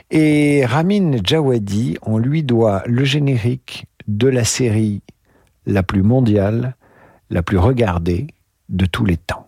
Et 0.09 0.65
Ramin 0.65 1.17
Djawadi, 1.23 1.97
on 2.01 2.17
lui 2.17 2.43
doit 2.43 2.83
le 2.85 3.05
générique 3.05 3.85
de 4.07 4.27
la 4.27 4.43
série 4.43 5.03
la 5.65 5.83
plus 5.83 6.01
mondiale, 6.01 6.75
la 7.29 7.43
plus 7.43 7.57
regardée 7.57 8.27
de 8.69 8.85
tous 8.85 9.05
les 9.05 9.17
temps. 9.17 9.47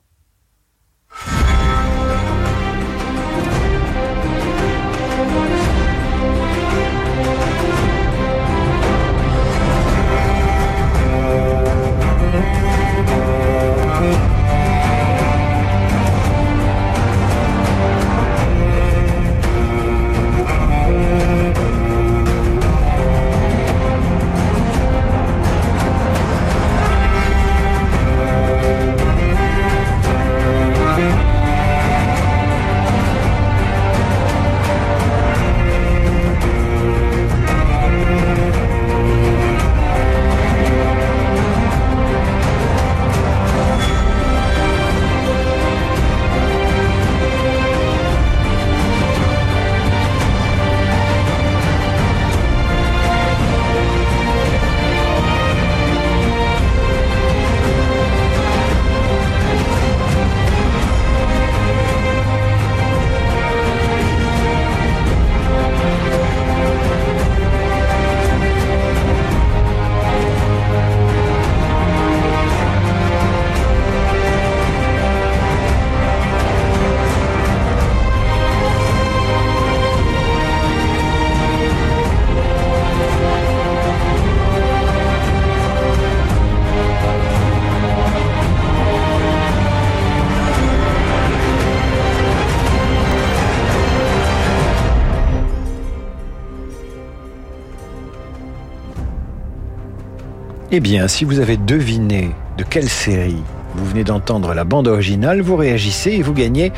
Eh 100.76 100.80
bien, 100.80 101.08
si 101.08 101.24
vous 101.24 101.40
avez 101.40 101.56
deviné 101.56 102.32
de 102.58 102.64
quelle 102.64 102.90
série 102.90 103.44
vous 103.76 103.86
venez 103.86 104.04
d'entendre 104.04 104.56
la 104.56 104.64
bande 104.64 104.88
originale, 104.88 105.40
vous 105.40 105.56
réagissez 105.56 106.14
et 106.14 106.24
vous 106.24 106.34
gagnez 106.34 106.72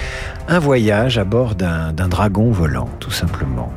un 0.49 0.59
voyage 0.59 1.17
à 1.17 1.23
bord 1.23 1.55
d'un 1.55 1.93
dragon 1.93 2.51
volant, 2.51 2.89
tout 2.99 3.11
simplement. 3.11 3.71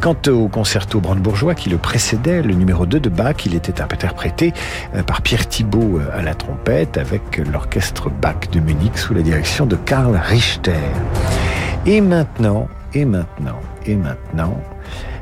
Quant 0.00 0.14
au 0.28 0.46
concerto 0.46 1.00
brandebourgeois 1.00 1.56
qui 1.56 1.68
le 1.68 1.78
précédait, 1.78 2.42
le 2.42 2.54
numéro 2.54 2.86
2 2.86 3.00
de 3.00 3.08
Bach, 3.08 3.44
il 3.44 3.56
était 3.56 3.80
interprété 3.80 4.52
euh, 4.94 5.02
par 5.02 5.20
Pierre 5.20 5.48
Thibault 5.48 5.98
euh, 5.98 6.16
à 6.16 6.22
la 6.22 6.34
trompette 6.34 6.96
avec 6.96 7.38
l'orchestre 7.52 8.08
Bach 8.08 8.48
de 8.52 8.60
Munich 8.60 8.96
sous 8.98 9.14
la 9.14 9.22
direction 9.22 9.66
de 9.66 9.74
Karl 9.74 10.14
Richter. 10.14 10.78
Et 11.86 12.00
maintenant, 12.00 12.68
et 12.94 13.04
maintenant, 13.04 13.58
et 13.84 13.96
maintenant, 13.96 14.60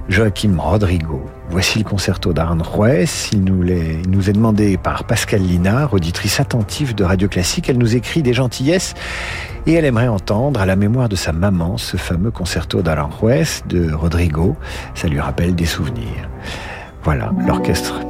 Joachim 0.08 0.58
Rodrigo. 0.58 1.22
Voici 1.50 1.78
le 1.78 1.84
concerto 1.84 2.32
d'Aranjuez. 2.32 3.04
Il 3.32 3.44
nous, 3.44 3.62
il 3.64 4.10
nous 4.10 4.30
est 4.30 4.32
demandé 4.32 4.76
par 4.78 5.04
Pascal 5.04 5.42
Linard, 5.42 5.92
auditrice 5.92 6.40
attentive 6.40 6.94
de 6.94 7.04
Radio 7.04 7.28
Classique. 7.28 7.68
Elle 7.68 7.78
nous 7.78 7.94
écrit 7.94 8.22
des 8.22 8.32
gentillesses 8.32 8.94
et 9.66 9.74
elle 9.74 9.84
aimerait 9.84 10.08
entendre 10.08 10.60
à 10.60 10.66
la 10.66 10.76
mémoire 10.76 11.08
de 11.08 11.16
sa 11.16 11.32
maman 11.32 11.76
ce 11.76 11.96
fameux 11.96 12.30
concerto 12.30 12.80
d'Aranjuez 12.80 13.62
de 13.66 13.92
Rodrigo. 13.92 14.56
Ça 14.94 15.08
lui 15.08 15.20
rappelle 15.20 15.54
des 15.54 15.66
souvenirs. 15.66 16.28
Voilà, 17.02 17.30
l'orchestre. 17.46 18.00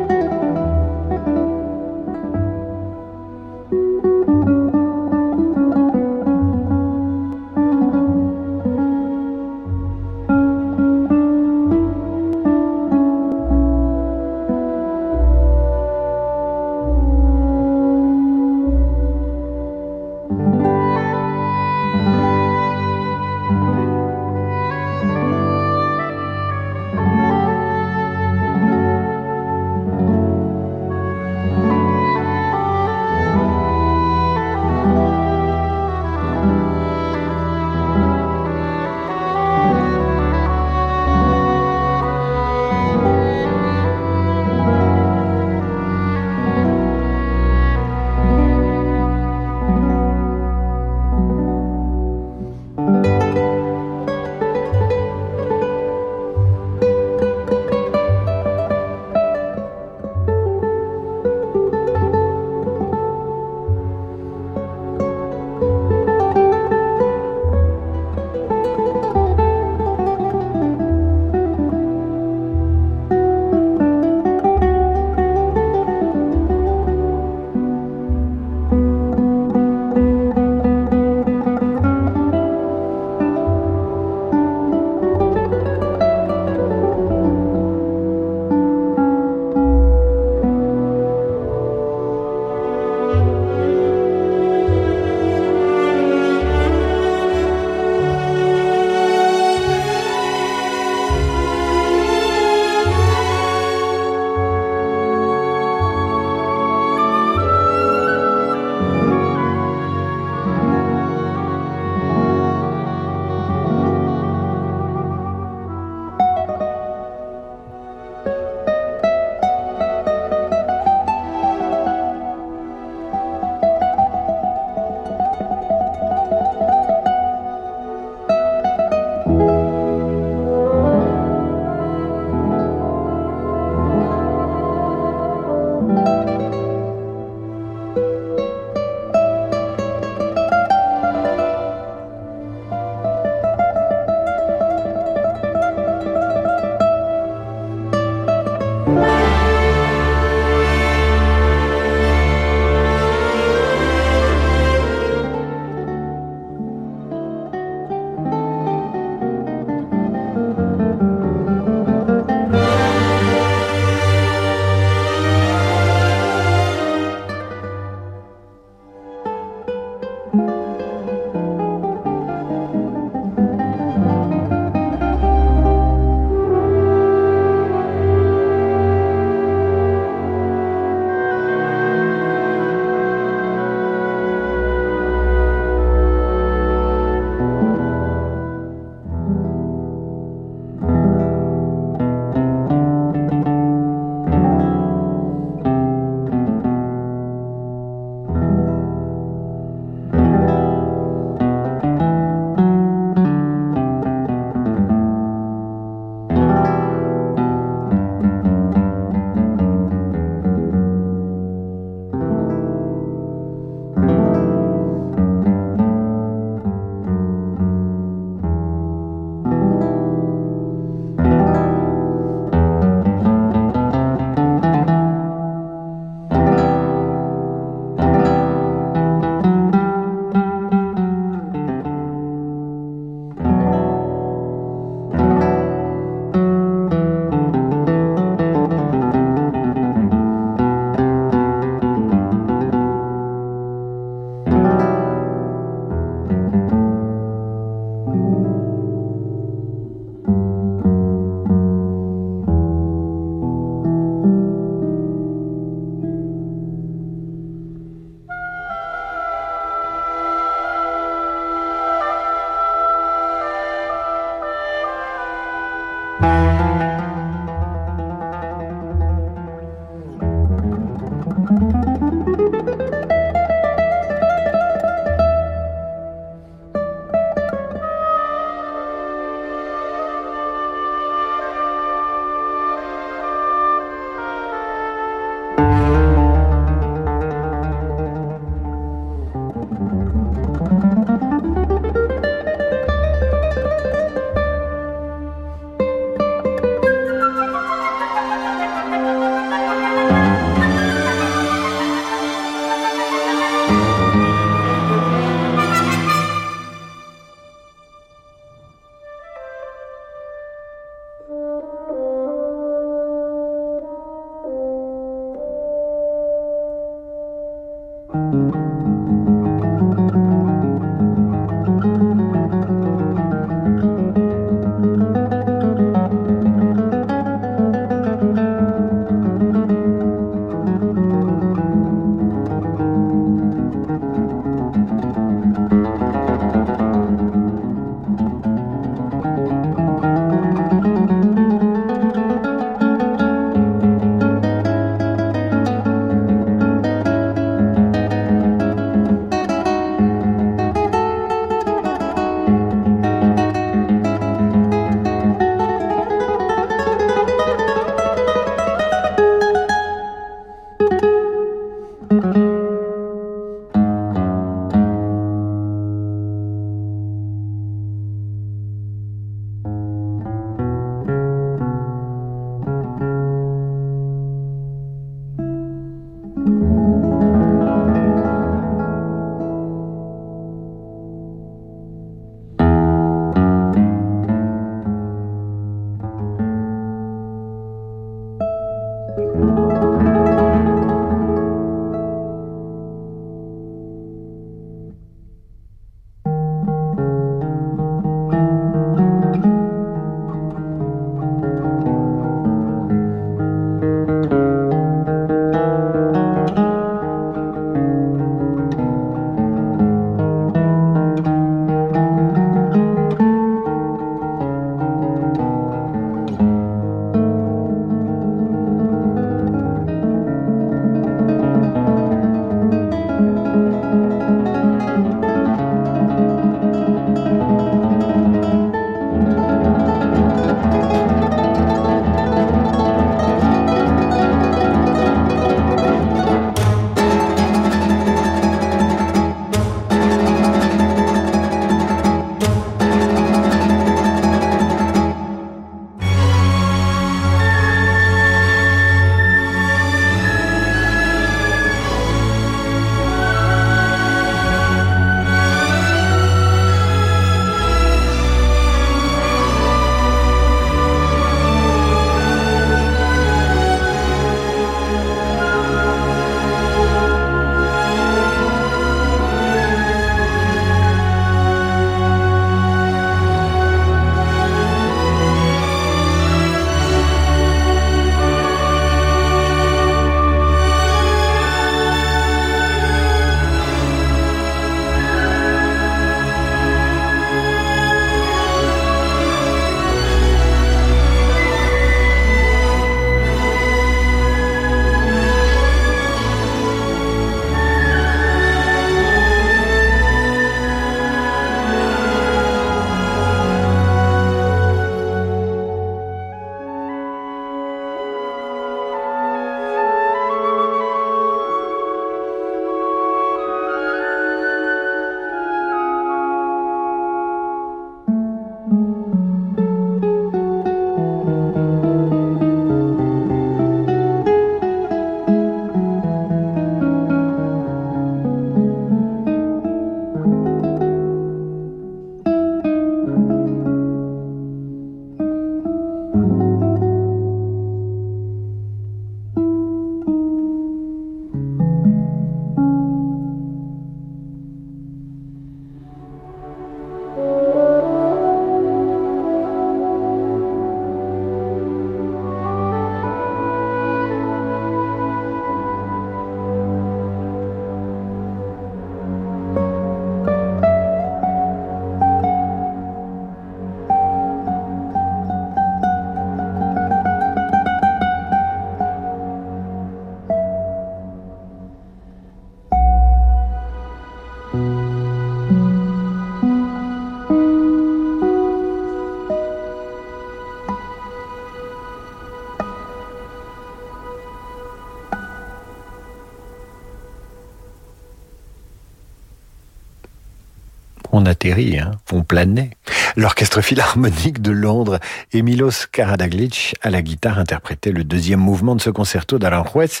Atterrit, 591.52 591.78
hein, 591.78 591.92
on 592.10 592.22
planait. 592.22 592.70
L'Orchestre 593.16 593.60
Philharmonique 593.60 594.40
de 594.40 594.52
Londres 594.52 594.98
et 595.32 595.42
Milos 595.42 595.86
Karadaglic 595.90 596.74
à 596.80 596.88
la 596.88 597.02
guitare 597.02 597.38
interprétait 597.38 597.92
le 597.92 598.04
deuxième 598.04 598.40
mouvement 598.40 598.74
de 598.74 598.80
ce 598.80 598.88
concerto 598.88 599.38
d'Aranjuez 599.38 600.00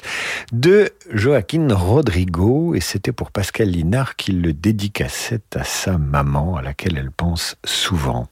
de 0.52 0.90
Joaquin 1.10 1.68
Rodrigo 1.70 2.74
et 2.74 2.80
c'était 2.80 3.12
pour 3.12 3.30
Pascal 3.30 3.68
Linard 3.68 4.16
qu'il 4.16 4.40
le 4.40 4.54
dédicaçait 4.54 5.42
à 5.54 5.64
sa 5.64 5.98
maman 5.98 6.56
à 6.56 6.62
laquelle 6.62 6.96
elle 6.96 7.10
pense 7.10 7.56
souvent. 7.64 8.28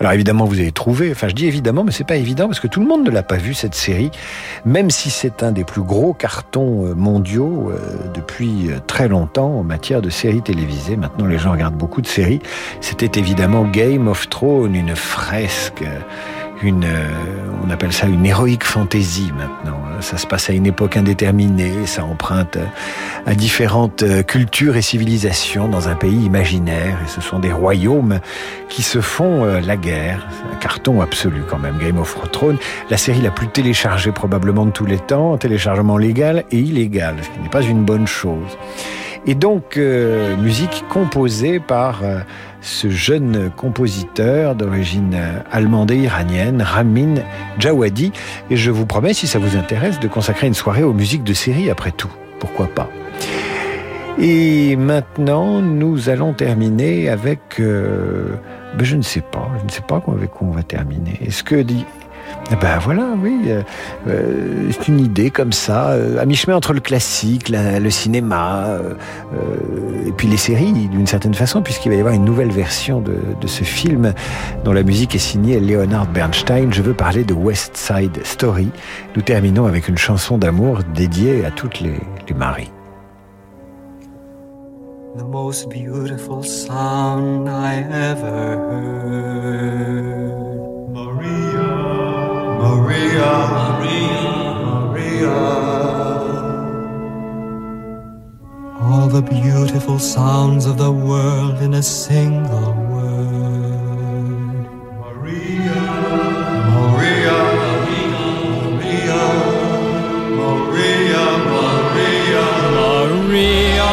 Alors 0.00 0.12
évidemment, 0.12 0.44
vous 0.44 0.58
avez 0.58 0.72
trouvé, 0.72 1.10
enfin 1.12 1.28
je 1.28 1.34
dis 1.34 1.46
évidemment, 1.46 1.84
mais 1.84 1.92
c'est 1.92 2.06
pas 2.06 2.16
évident 2.16 2.46
parce 2.46 2.60
que 2.60 2.66
tout 2.66 2.80
le 2.80 2.86
monde 2.86 3.04
ne 3.04 3.10
l'a 3.10 3.22
pas 3.22 3.36
vu 3.36 3.54
cette 3.54 3.74
série, 3.74 4.10
même 4.64 4.90
si 4.90 5.10
c'est 5.10 5.42
un 5.42 5.52
des 5.52 5.64
plus 5.64 5.82
gros 5.82 6.12
cartons 6.12 6.86
euh, 6.86 6.94
mondiaux 6.94 7.70
euh, 7.70 7.78
depuis 8.14 8.70
euh, 8.70 8.78
très 8.86 9.08
longtemps 9.08 9.58
en 9.58 9.62
matière 9.62 10.02
de 10.02 10.10
séries 10.10 10.42
télévisées. 10.42 10.96
Maintenant, 10.96 11.26
les 11.26 11.38
gens 11.38 11.52
regardent 11.52 11.76
beaucoup 11.76 12.00
de 12.02 12.06
séries. 12.06 12.40
C'était 12.80 13.18
évidemment 13.18 13.64
Game 13.64 14.08
of 14.08 14.28
Thrones, 14.28 14.74
une 14.74 14.96
fresque 14.96 15.84
euh, 16.64 17.08
on 17.66 17.70
appelle 17.70 17.92
ça 17.92 18.06
une 18.06 18.24
héroïque 18.24 18.64
fantaisie 18.64 19.32
maintenant. 19.36 19.78
Ça 20.00 20.16
se 20.16 20.26
passe 20.26 20.50
à 20.50 20.52
une 20.52 20.66
époque 20.66 20.96
indéterminée, 20.96 21.86
ça 21.86 22.04
emprunte 22.04 22.58
à 23.26 23.34
différentes 23.34 24.02
euh, 24.02 24.22
cultures 24.22 24.76
et 24.76 24.82
civilisations 24.82 25.68
dans 25.68 25.88
un 25.88 25.94
pays 25.94 26.24
imaginaire. 26.24 26.98
Et 27.04 27.08
ce 27.08 27.20
sont 27.20 27.38
des 27.38 27.52
royaumes 27.52 28.20
qui 28.68 28.82
se 28.82 29.00
font 29.00 29.44
euh, 29.44 29.60
la 29.60 29.76
guerre. 29.76 30.26
Un 30.52 30.56
carton 30.56 31.00
absolu 31.00 31.42
quand 31.48 31.58
même, 31.58 31.78
Game 31.78 31.98
of 31.98 32.16
Thrones. 32.32 32.58
La 32.90 32.96
série 32.96 33.20
la 33.20 33.30
plus 33.30 33.48
téléchargée 33.48 34.12
probablement 34.12 34.66
de 34.66 34.72
tous 34.72 34.86
les 34.86 34.98
temps, 34.98 35.36
téléchargement 35.36 35.96
légal 35.96 36.44
et 36.50 36.58
illégal, 36.58 37.16
ce 37.22 37.28
qui 37.28 37.40
n'est 37.40 37.48
pas 37.48 37.62
une 37.62 37.84
bonne 37.84 38.06
chose. 38.06 38.58
Et 39.24 39.36
donc, 39.36 39.78
musique 40.40 40.84
composée 40.88 41.60
par 41.60 42.02
ce 42.62 42.88
jeune 42.88 43.50
compositeur 43.56 44.54
d'origine 44.54 45.18
allemande 45.50 45.90
et 45.90 45.98
iranienne, 45.98 46.62
Ramin 46.62 47.16
Djawadi. 47.58 48.12
Et 48.50 48.56
je 48.56 48.70
vous 48.70 48.86
promets, 48.86 49.12
si 49.12 49.26
ça 49.26 49.38
vous 49.38 49.56
intéresse, 49.56 50.00
de 50.00 50.08
consacrer 50.08 50.46
une 50.46 50.54
soirée 50.54 50.82
aux 50.82 50.94
musiques 50.94 51.24
de 51.24 51.34
série 51.34 51.70
après 51.70 51.90
tout. 51.90 52.10
Pourquoi 52.38 52.68
pas? 52.68 52.88
Et 54.18 54.76
maintenant, 54.76 55.60
nous 55.60 56.08
allons 56.08 56.32
terminer 56.32 57.08
avec... 57.08 57.40
Euh, 57.60 58.36
ben 58.76 58.84
je 58.84 58.96
ne 58.96 59.02
sais 59.02 59.20
pas, 59.20 59.50
je 59.58 59.64
ne 59.64 59.70
sais 59.70 59.82
pas 59.82 60.02
avec 60.08 60.30
quoi 60.30 60.48
on 60.48 60.52
va 60.52 60.62
terminer. 60.62 61.18
Est-ce 61.26 61.42
que 61.42 61.64
ben 62.60 62.78
voilà, 62.78 63.06
oui. 63.22 63.40
Euh, 63.46 63.62
euh, 64.08 64.70
c'est 64.70 64.88
une 64.88 65.00
idée 65.00 65.30
comme 65.30 65.52
ça, 65.52 65.90
euh, 65.90 66.20
à 66.20 66.26
mi-chemin 66.26 66.56
entre 66.56 66.72
le 66.72 66.80
classique, 66.80 67.48
le 67.48 67.90
cinéma, 67.90 68.78
et 70.06 70.12
puis 70.12 70.28
les 70.28 70.36
séries, 70.36 70.72
d'une 70.72 71.06
certaine 71.06 71.34
façon, 71.34 71.62
puisqu'il 71.62 71.90
va 71.90 71.94
y 71.94 71.98
avoir 71.98 72.14
une 72.14 72.24
nouvelle 72.24 72.50
version 72.50 73.00
de, 73.00 73.46
ce 73.46 73.64
film 73.64 74.14
dont 74.64 74.72
la 74.72 74.82
musique 74.82 75.14
est 75.14 75.18
signée 75.18 75.60
Leonard 75.60 76.06
Bernstein. 76.06 76.72
Je 76.72 76.82
veux 76.82 76.94
parler 76.94 77.24
de 77.24 77.34
West 77.34 77.76
Side 77.76 78.18
Story. 78.24 78.68
Nous 79.16 79.22
terminons 79.22 79.66
avec 79.66 79.88
une 79.88 79.98
chanson 79.98 80.38
d'amour 80.38 80.80
dédiée 80.94 81.44
à 81.44 81.50
toutes 81.50 81.80
les, 81.80 81.94
les 82.28 82.34
maris. 82.34 82.70
The 85.18 85.24
most 85.24 85.68
beautiful 85.68 86.42
sound 86.42 87.46
I 87.46 87.84
ever 87.90 88.56
heard. 88.70 89.82
Maria, 92.72 93.32
Maria, 93.52 94.22
Maria. 94.64 95.40
All 98.80 99.08
the 99.08 99.20
beautiful 99.20 99.98
sounds 99.98 100.64
of 100.64 100.78
the 100.78 100.90
world 100.90 101.60
in 101.60 101.74
a 101.74 101.82
single 101.82 102.72
word. 102.92 104.64
Maria, 105.04 105.82
Maria, 106.76 107.38
Maria, 108.64 109.24
Maria, 110.40 111.24
Maria, 111.52 112.46
Maria. 112.80 113.92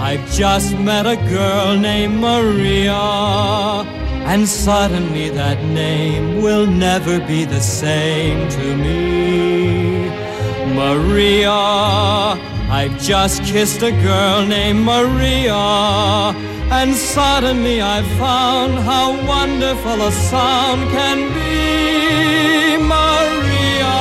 I've 0.00 0.26
just 0.32 0.78
met 0.78 1.04
a 1.06 1.16
girl 1.28 1.76
named 1.76 2.16
Maria. 2.18 3.97
And 4.32 4.46
suddenly 4.46 5.30
that 5.30 5.58
name 5.64 6.42
will 6.42 6.66
never 6.66 7.18
be 7.18 7.46
the 7.46 7.60
same 7.60 8.46
to 8.50 8.76
me. 8.76 10.10
Maria, 10.74 11.58
I've 12.78 13.00
just 13.00 13.42
kissed 13.44 13.82
a 13.82 13.90
girl 13.90 14.44
named 14.44 14.84
Maria. 14.84 15.64
And 16.70 16.94
suddenly 16.94 17.80
I 17.80 18.02
found 18.18 18.74
how 18.90 19.16
wonderful 19.26 19.98
a 20.10 20.12
sound 20.12 20.82
can 20.90 21.18
be. 21.32 22.76
Maria, 22.96 23.98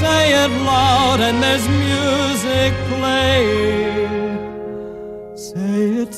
say 0.00 0.22
it 0.44 0.52
loud 0.66 1.20
and 1.20 1.40
there's 1.40 1.68
music 1.86 2.72
playing. 2.90 4.36
Say 5.36 6.02
it 6.02 6.12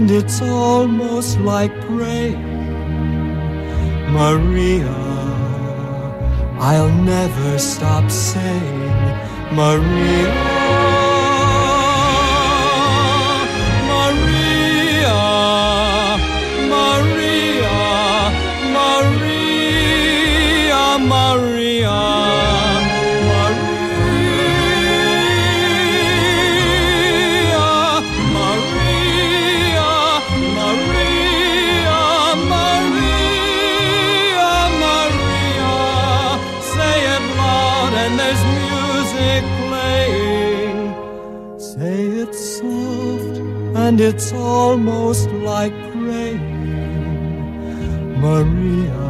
and 0.00 0.10
it's 0.10 0.40
almost 0.40 1.38
like 1.40 1.70
praying. 1.82 2.40
Maria, 4.14 4.96
I'll 6.58 6.94
never 7.04 7.58
stop 7.58 8.10
saying, 8.10 9.54
Maria. 9.54 10.59
It's 44.10 44.32
almost 44.32 45.30
like 45.50 45.72
praying. 45.92 46.42
Maria, 48.20 49.02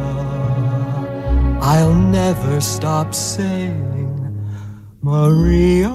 I'll 1.73 1.95
never 2.19 2.61
stop 2.61 3.15
saying, 3.15 4.11
Maria. 5.01 5.89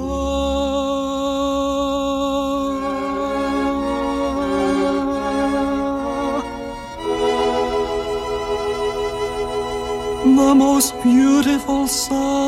The 10.38 10.54
most 10.54 10.90
beautiful 11.02 11.86
song 11.86 12.45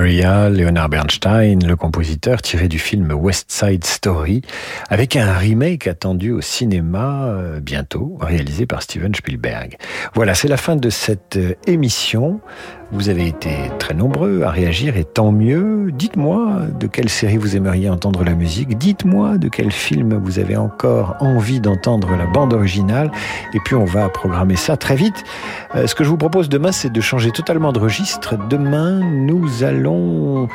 Leonard 0.00 0.88
Bernstein, 0.88 1.58
le 1.66 1.74
compositeur 1.74 2.40
tiré 2.40 2.68
du 2.68 2.78
film 2.78 3.12
West 3.12 3.50
Side 3.50 3.84
Story, 3.84 4.42
avec 4.88 5.16
un 5.16 5.32
remake 5.32 5.88
attendu 5.88 6.30
au 6.30 6.40
cinéma 6.40 7.26
euh, 7.26 7.58
bientôt, 7.60 8.16
réalisé 8.20 8.64
par 8.64 8.82
Steven 8.82 9.14
Spielberg. 9.14 9.76
Voilà, 10.14 10.34
c'est 10.34 10.46
la 10.46 10.56
fin 10.56 10.76
de 10.76 10.88
cette 10.88 11.36
euh, 11.36 11.54
émission. 11.66 12.40
Vous 12.90 13.10
avez 13.10 13.26
été 13.26 13.50
très 13.78 13.92
nombreux 13.92 14.42
à 14.44 14.50
réagir 14.50 14.96
et 14.96 15.04
tant 15.04 15.30
mieux. 15.30 15.92
Dites-moi 15.92 16.62
de 16.80 16.86
quelle 16.86 17.10
série 17.10 17.36
vous 17.36 17.54
aimeriez 17.54 17.90
entendre 17.90 18.24
la 18.24 18.34
musique. 18.34 18.78
Dites-moi 18.78 19.36
de 19.36 19.48
quel 19.48 19.70
film 19.70 20.14
vous 20.14 20.38
avez 20.38 20.56
encore 20.56 21.16
envie 21.20 21.60
d'entendre 21.60 22.16
la 22.16 22.24
bande 22.24 22.54
originale. 22.54 23.10
Et 23.52 23.60
puis 23.62 23.74
on 23.74 23.84
va 23.84 24.08
programmer 24.08 24.56
ça 24.56 24.78
très 24.78 24.96
vite. 24.96 25.22
Euh, 25.74 25.86
ce 25.86 25.94
que 25.94 26.02
je 26.02 26.08
vous 26.08 26.16
propose 26.16 26.48
demain, 26.48 26.72
c'est 26.72 26.90
de 26.90 27.00
changer 27.02 27.30
totalement 27.30 27.72
de 27.72 27.78
registre. 27.78 28.36
Demain, 28.48 29.00
nous 29.00 29.64
allons 29.64 30.48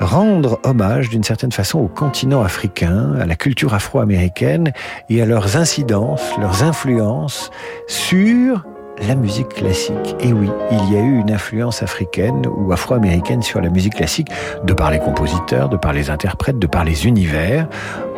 rendre 0.00 0.58
hommage 0.64 1.10
d'une 1.10 1.24
certaine 1.24 1.52
façon 1.52 1.78
au 1.80 1.88
continent 1.88 2.42
africain, 2.42 3.14
à 3.20 3.26
la 3.26 3.36
culture 3.36 3.74
afro-américaine 3.74 4.72
et 5.10 5.20
à 5.20 5.26
leurs 5.26 5.58
incidences, 5.58 6.22
leurs 6.38 6.62
influences 6.62 7.50
sur 7.86 8.64
la 9.02 9.14
musique 9.14 9.48
classique. 9.50 10.16
Et 10.20 10.32
oui, 10.32 10.48
il 10.70 10.92
y 10.92 10.96
a 10.96 11.00
eu 11.00 11.18
une 11.18 11.30
influence 11.30 11.82
africaine 11.82 12.46
ou 12.46 12.72
afro-américaine 12.72 13.42
sur 13.42 13.60
la 13.60 13.68
musique 13.68 13.94
classique, 13.94 14.28
de 14.64 14.72
par 14.72 14.90
les 14.90 14.98
compositeurs, 14.98 15.68
de 15.68 15.76
par 15.76 15.92
les 15.92 16.10
interprètes, 16.10 16.58
de 16.58 16.66
par 16.66 16.84
les 16.84 17.06
univers. 17.06 17.68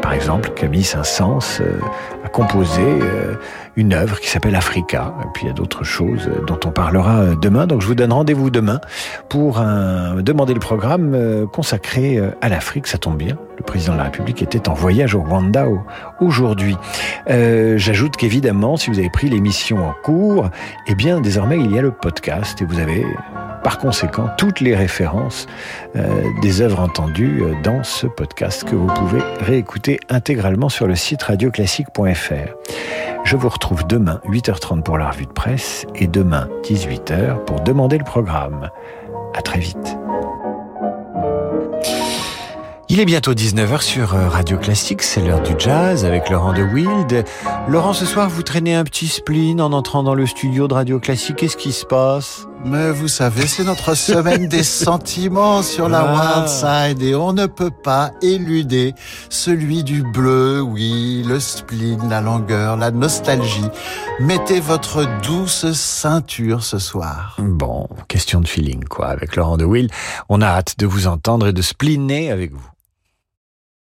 Par 0.02 0.12
exemple, 0.12 0.50
Camille 0.54 0.84
Saint-Saëns 0.84 1.60
euh, 1.60 1.80
a 2.24 2.28
composé 2.28 2.82
euh, 2.82 3.34
une 3.76 3.92
œuvre 3.92 4.20
qui 4.20 4.28
s'appelle 4.28 4.54
Africa. 4.54 5.14
Et 5.22 5.26
puis 5.34 5.44
il 5.44 5.48
y 5.48 5.50
a 5.50 5.54
d'autres 5.54 5.84
choses 5.84 6.30
dont 6.46 6.58
on 6.64 6.70
parlera 6.70 7.34
demain. 7.34 7.66
Donc 7.66 7.82
je 7.82 7.86
vous 7.86 7.94
donne 7.94 8.12
rendez-vous 8.12 8.50
demain 8.50 8.80
pour 9.28 9.60
demander 10.22 10.54
le 10.54 10.60
programme 10.60 11.14
euh, 11.14 11.46
consacré 11.46 12.20
à 12.40 12.48
l'Afrique. 12.48 12.86
Ça 12.86 12.98
tombe 12.98 13.16
bien. 13.16 13.36
Le 13.56 13.64
président 13.64 13.92
de 13.94 13.98
la 13.98 14.04
République 14.04 14.42
était 14.42 14.68
en 14.68 14.74
voyage 14.74 15.14
au 15.14 15.22
Rwanda 15.22 15.66
aujourd'hui. 16.20 16.76
Euh, 17.28 17.76
J'ajoute 17.76 18.16
qu'évidemment, 18.16 18.76
si 18.76 18.90
vous 18.90 18.98
avez 18.98 19.10
pris 19.10 19.28
l'émission 19.28 19.88
en 19.88 19.94
cours, 20.02 20.48
eh 20.86 20.94
bien 20.94 21.20
désormais 21.20 21.58
il 21.58 21.72
y 21.72 21.78
a 21.78 21.82
le 21.82 21.90
podcast 21.90 22.60
et 22.62 22.64
vous 22.64 22.78
avez 22.78 23.04
par 23.62 23.78
conséquent 23.78 24.28
toutes 24.36 24.60
les 24.60 24.74
références 24.74 25.46
euh, 25.96 26.22
des 26.42 26.60
œuvres 26.60 26.80
entendues 26.80 27.42
euh, 27.42 27.54
dans 27.62 27.82
ce 27.82 28.06
podcast 28.06 28.64
que 28.64 28.74
vous 28.74 28.86
pouvez 28.86 29.20
réécouter 29.40 30.00
intégralement 30.08 30.68
sur 30.68 30.86
le 30.86 30.94
site 30.94 31.22
radioclassique.fr. 31.22 32.54
Je 33.24 33.36
vous 33.36 33.48
retrouve 33.48 33.86
demain 33.86 34.20
8h30 34.26 34.82
pour 34.82 34.98
la 34.98 35.10
revue 35.10 35.26
de 35.26 35.32
presse 35.32 35.86
et 35.94 36.06
demain 36.06 36.48
18h 36.64 37.44
pour 37.44 37.60
demander 37.60 37.98
le 37.98 38.04
programme. 38.04 38.70
À 39.34 39.42
très 39.42 39.60
vite. 39.60 39.98
Il 42.90 43.00
est 43.00 43.04
bientôt 43.04 43.34
19h 43.34 43.82
sur 43.82 44.14
euh, 44.14 44.30
Radio 44.30 44.56
Classique, 44.56 45.02
c'est 45.02 45.20
l'heure 45.20 45.42
du 45.42 45.52
jazz 45.58 46.06
avec 46.06 46.30
Laurent 46.30 46.54
de 46.54 46.62
Wild. 46.62 47.22
Laurent, 47.68 47.92
ce 47.92 48.06
soir, 48.06 48.30
vous 48.30 48.42
traînez 48.42 48.74
un 48.74 48.84
petit 48.84 49.08
spleen 49.08 49.60
en 49.60 49.72
entrant 49.74 50.02
dans 50.02 50.14
le 50.14 50.24
studio 50.24 50.68
de 50.68 50.72
Radio 50.74 50.98
Classique. 50.98 51.36
Qu'est-ce 51.36 51.58
qui 51.58 51.72
se 51.72 51.84
passe? 51.84 52.47
Mais 52.64 52.90
vous 52.90 53.08
savez, 53.08 53.46
c'est 53.46 53.64
notre 53.64 53.94
semaine 53.94 54.48
des 54.48 54.62
sentiments 54.64 55.62
sur 55.62 55.88
la 55.88 56.00
Ah. 56.00 56.38
Wild 56.40 56.48
Side 56.48 57.02
et 57.02 57.14
on 57.14 57.32
ne 57.32 57.46
peut 57.46 57.70
pas 57.70 58.10
éluder 58.20 58.94
celui 59.30 59.84
du 59.84 60.02
bleu, 60.02 60.60
oui, 60.60 61.22
le 61.26 61.38
spleen, 61.40 62.08
la 62.10 62.20
longueur, 62.20 62.76
la 62.76 62.90
nostalgie. 62.90 63.68
Mettez 64.20 64.60
votre 64.60 65.06
douce 65.22 65.70
ceinture 65.72 66.62
ce 66.64 66.78
soir. 66.78 67.36
Bon, 67.38 67.86
question 68.08 68.40
de 68.40 68.48
feeling, 68.48 68.84
quoi. 68.84 69.06
Avec 69.06 69.36
Laurent 69.36 69.56
de 69.56 69.64
Wild, 69.64 69.90
on 70.28 70.42
a 70.42 70.46
hâte 70.46 70.74
de 70.78 70.86
vous 70.86 71.06
entendre 71.06 71.46
et 71.46 71.52
de 71.52 71.62
spleener 71.62 72.30
avec 72.30 72.52
vous. 72.52 72.66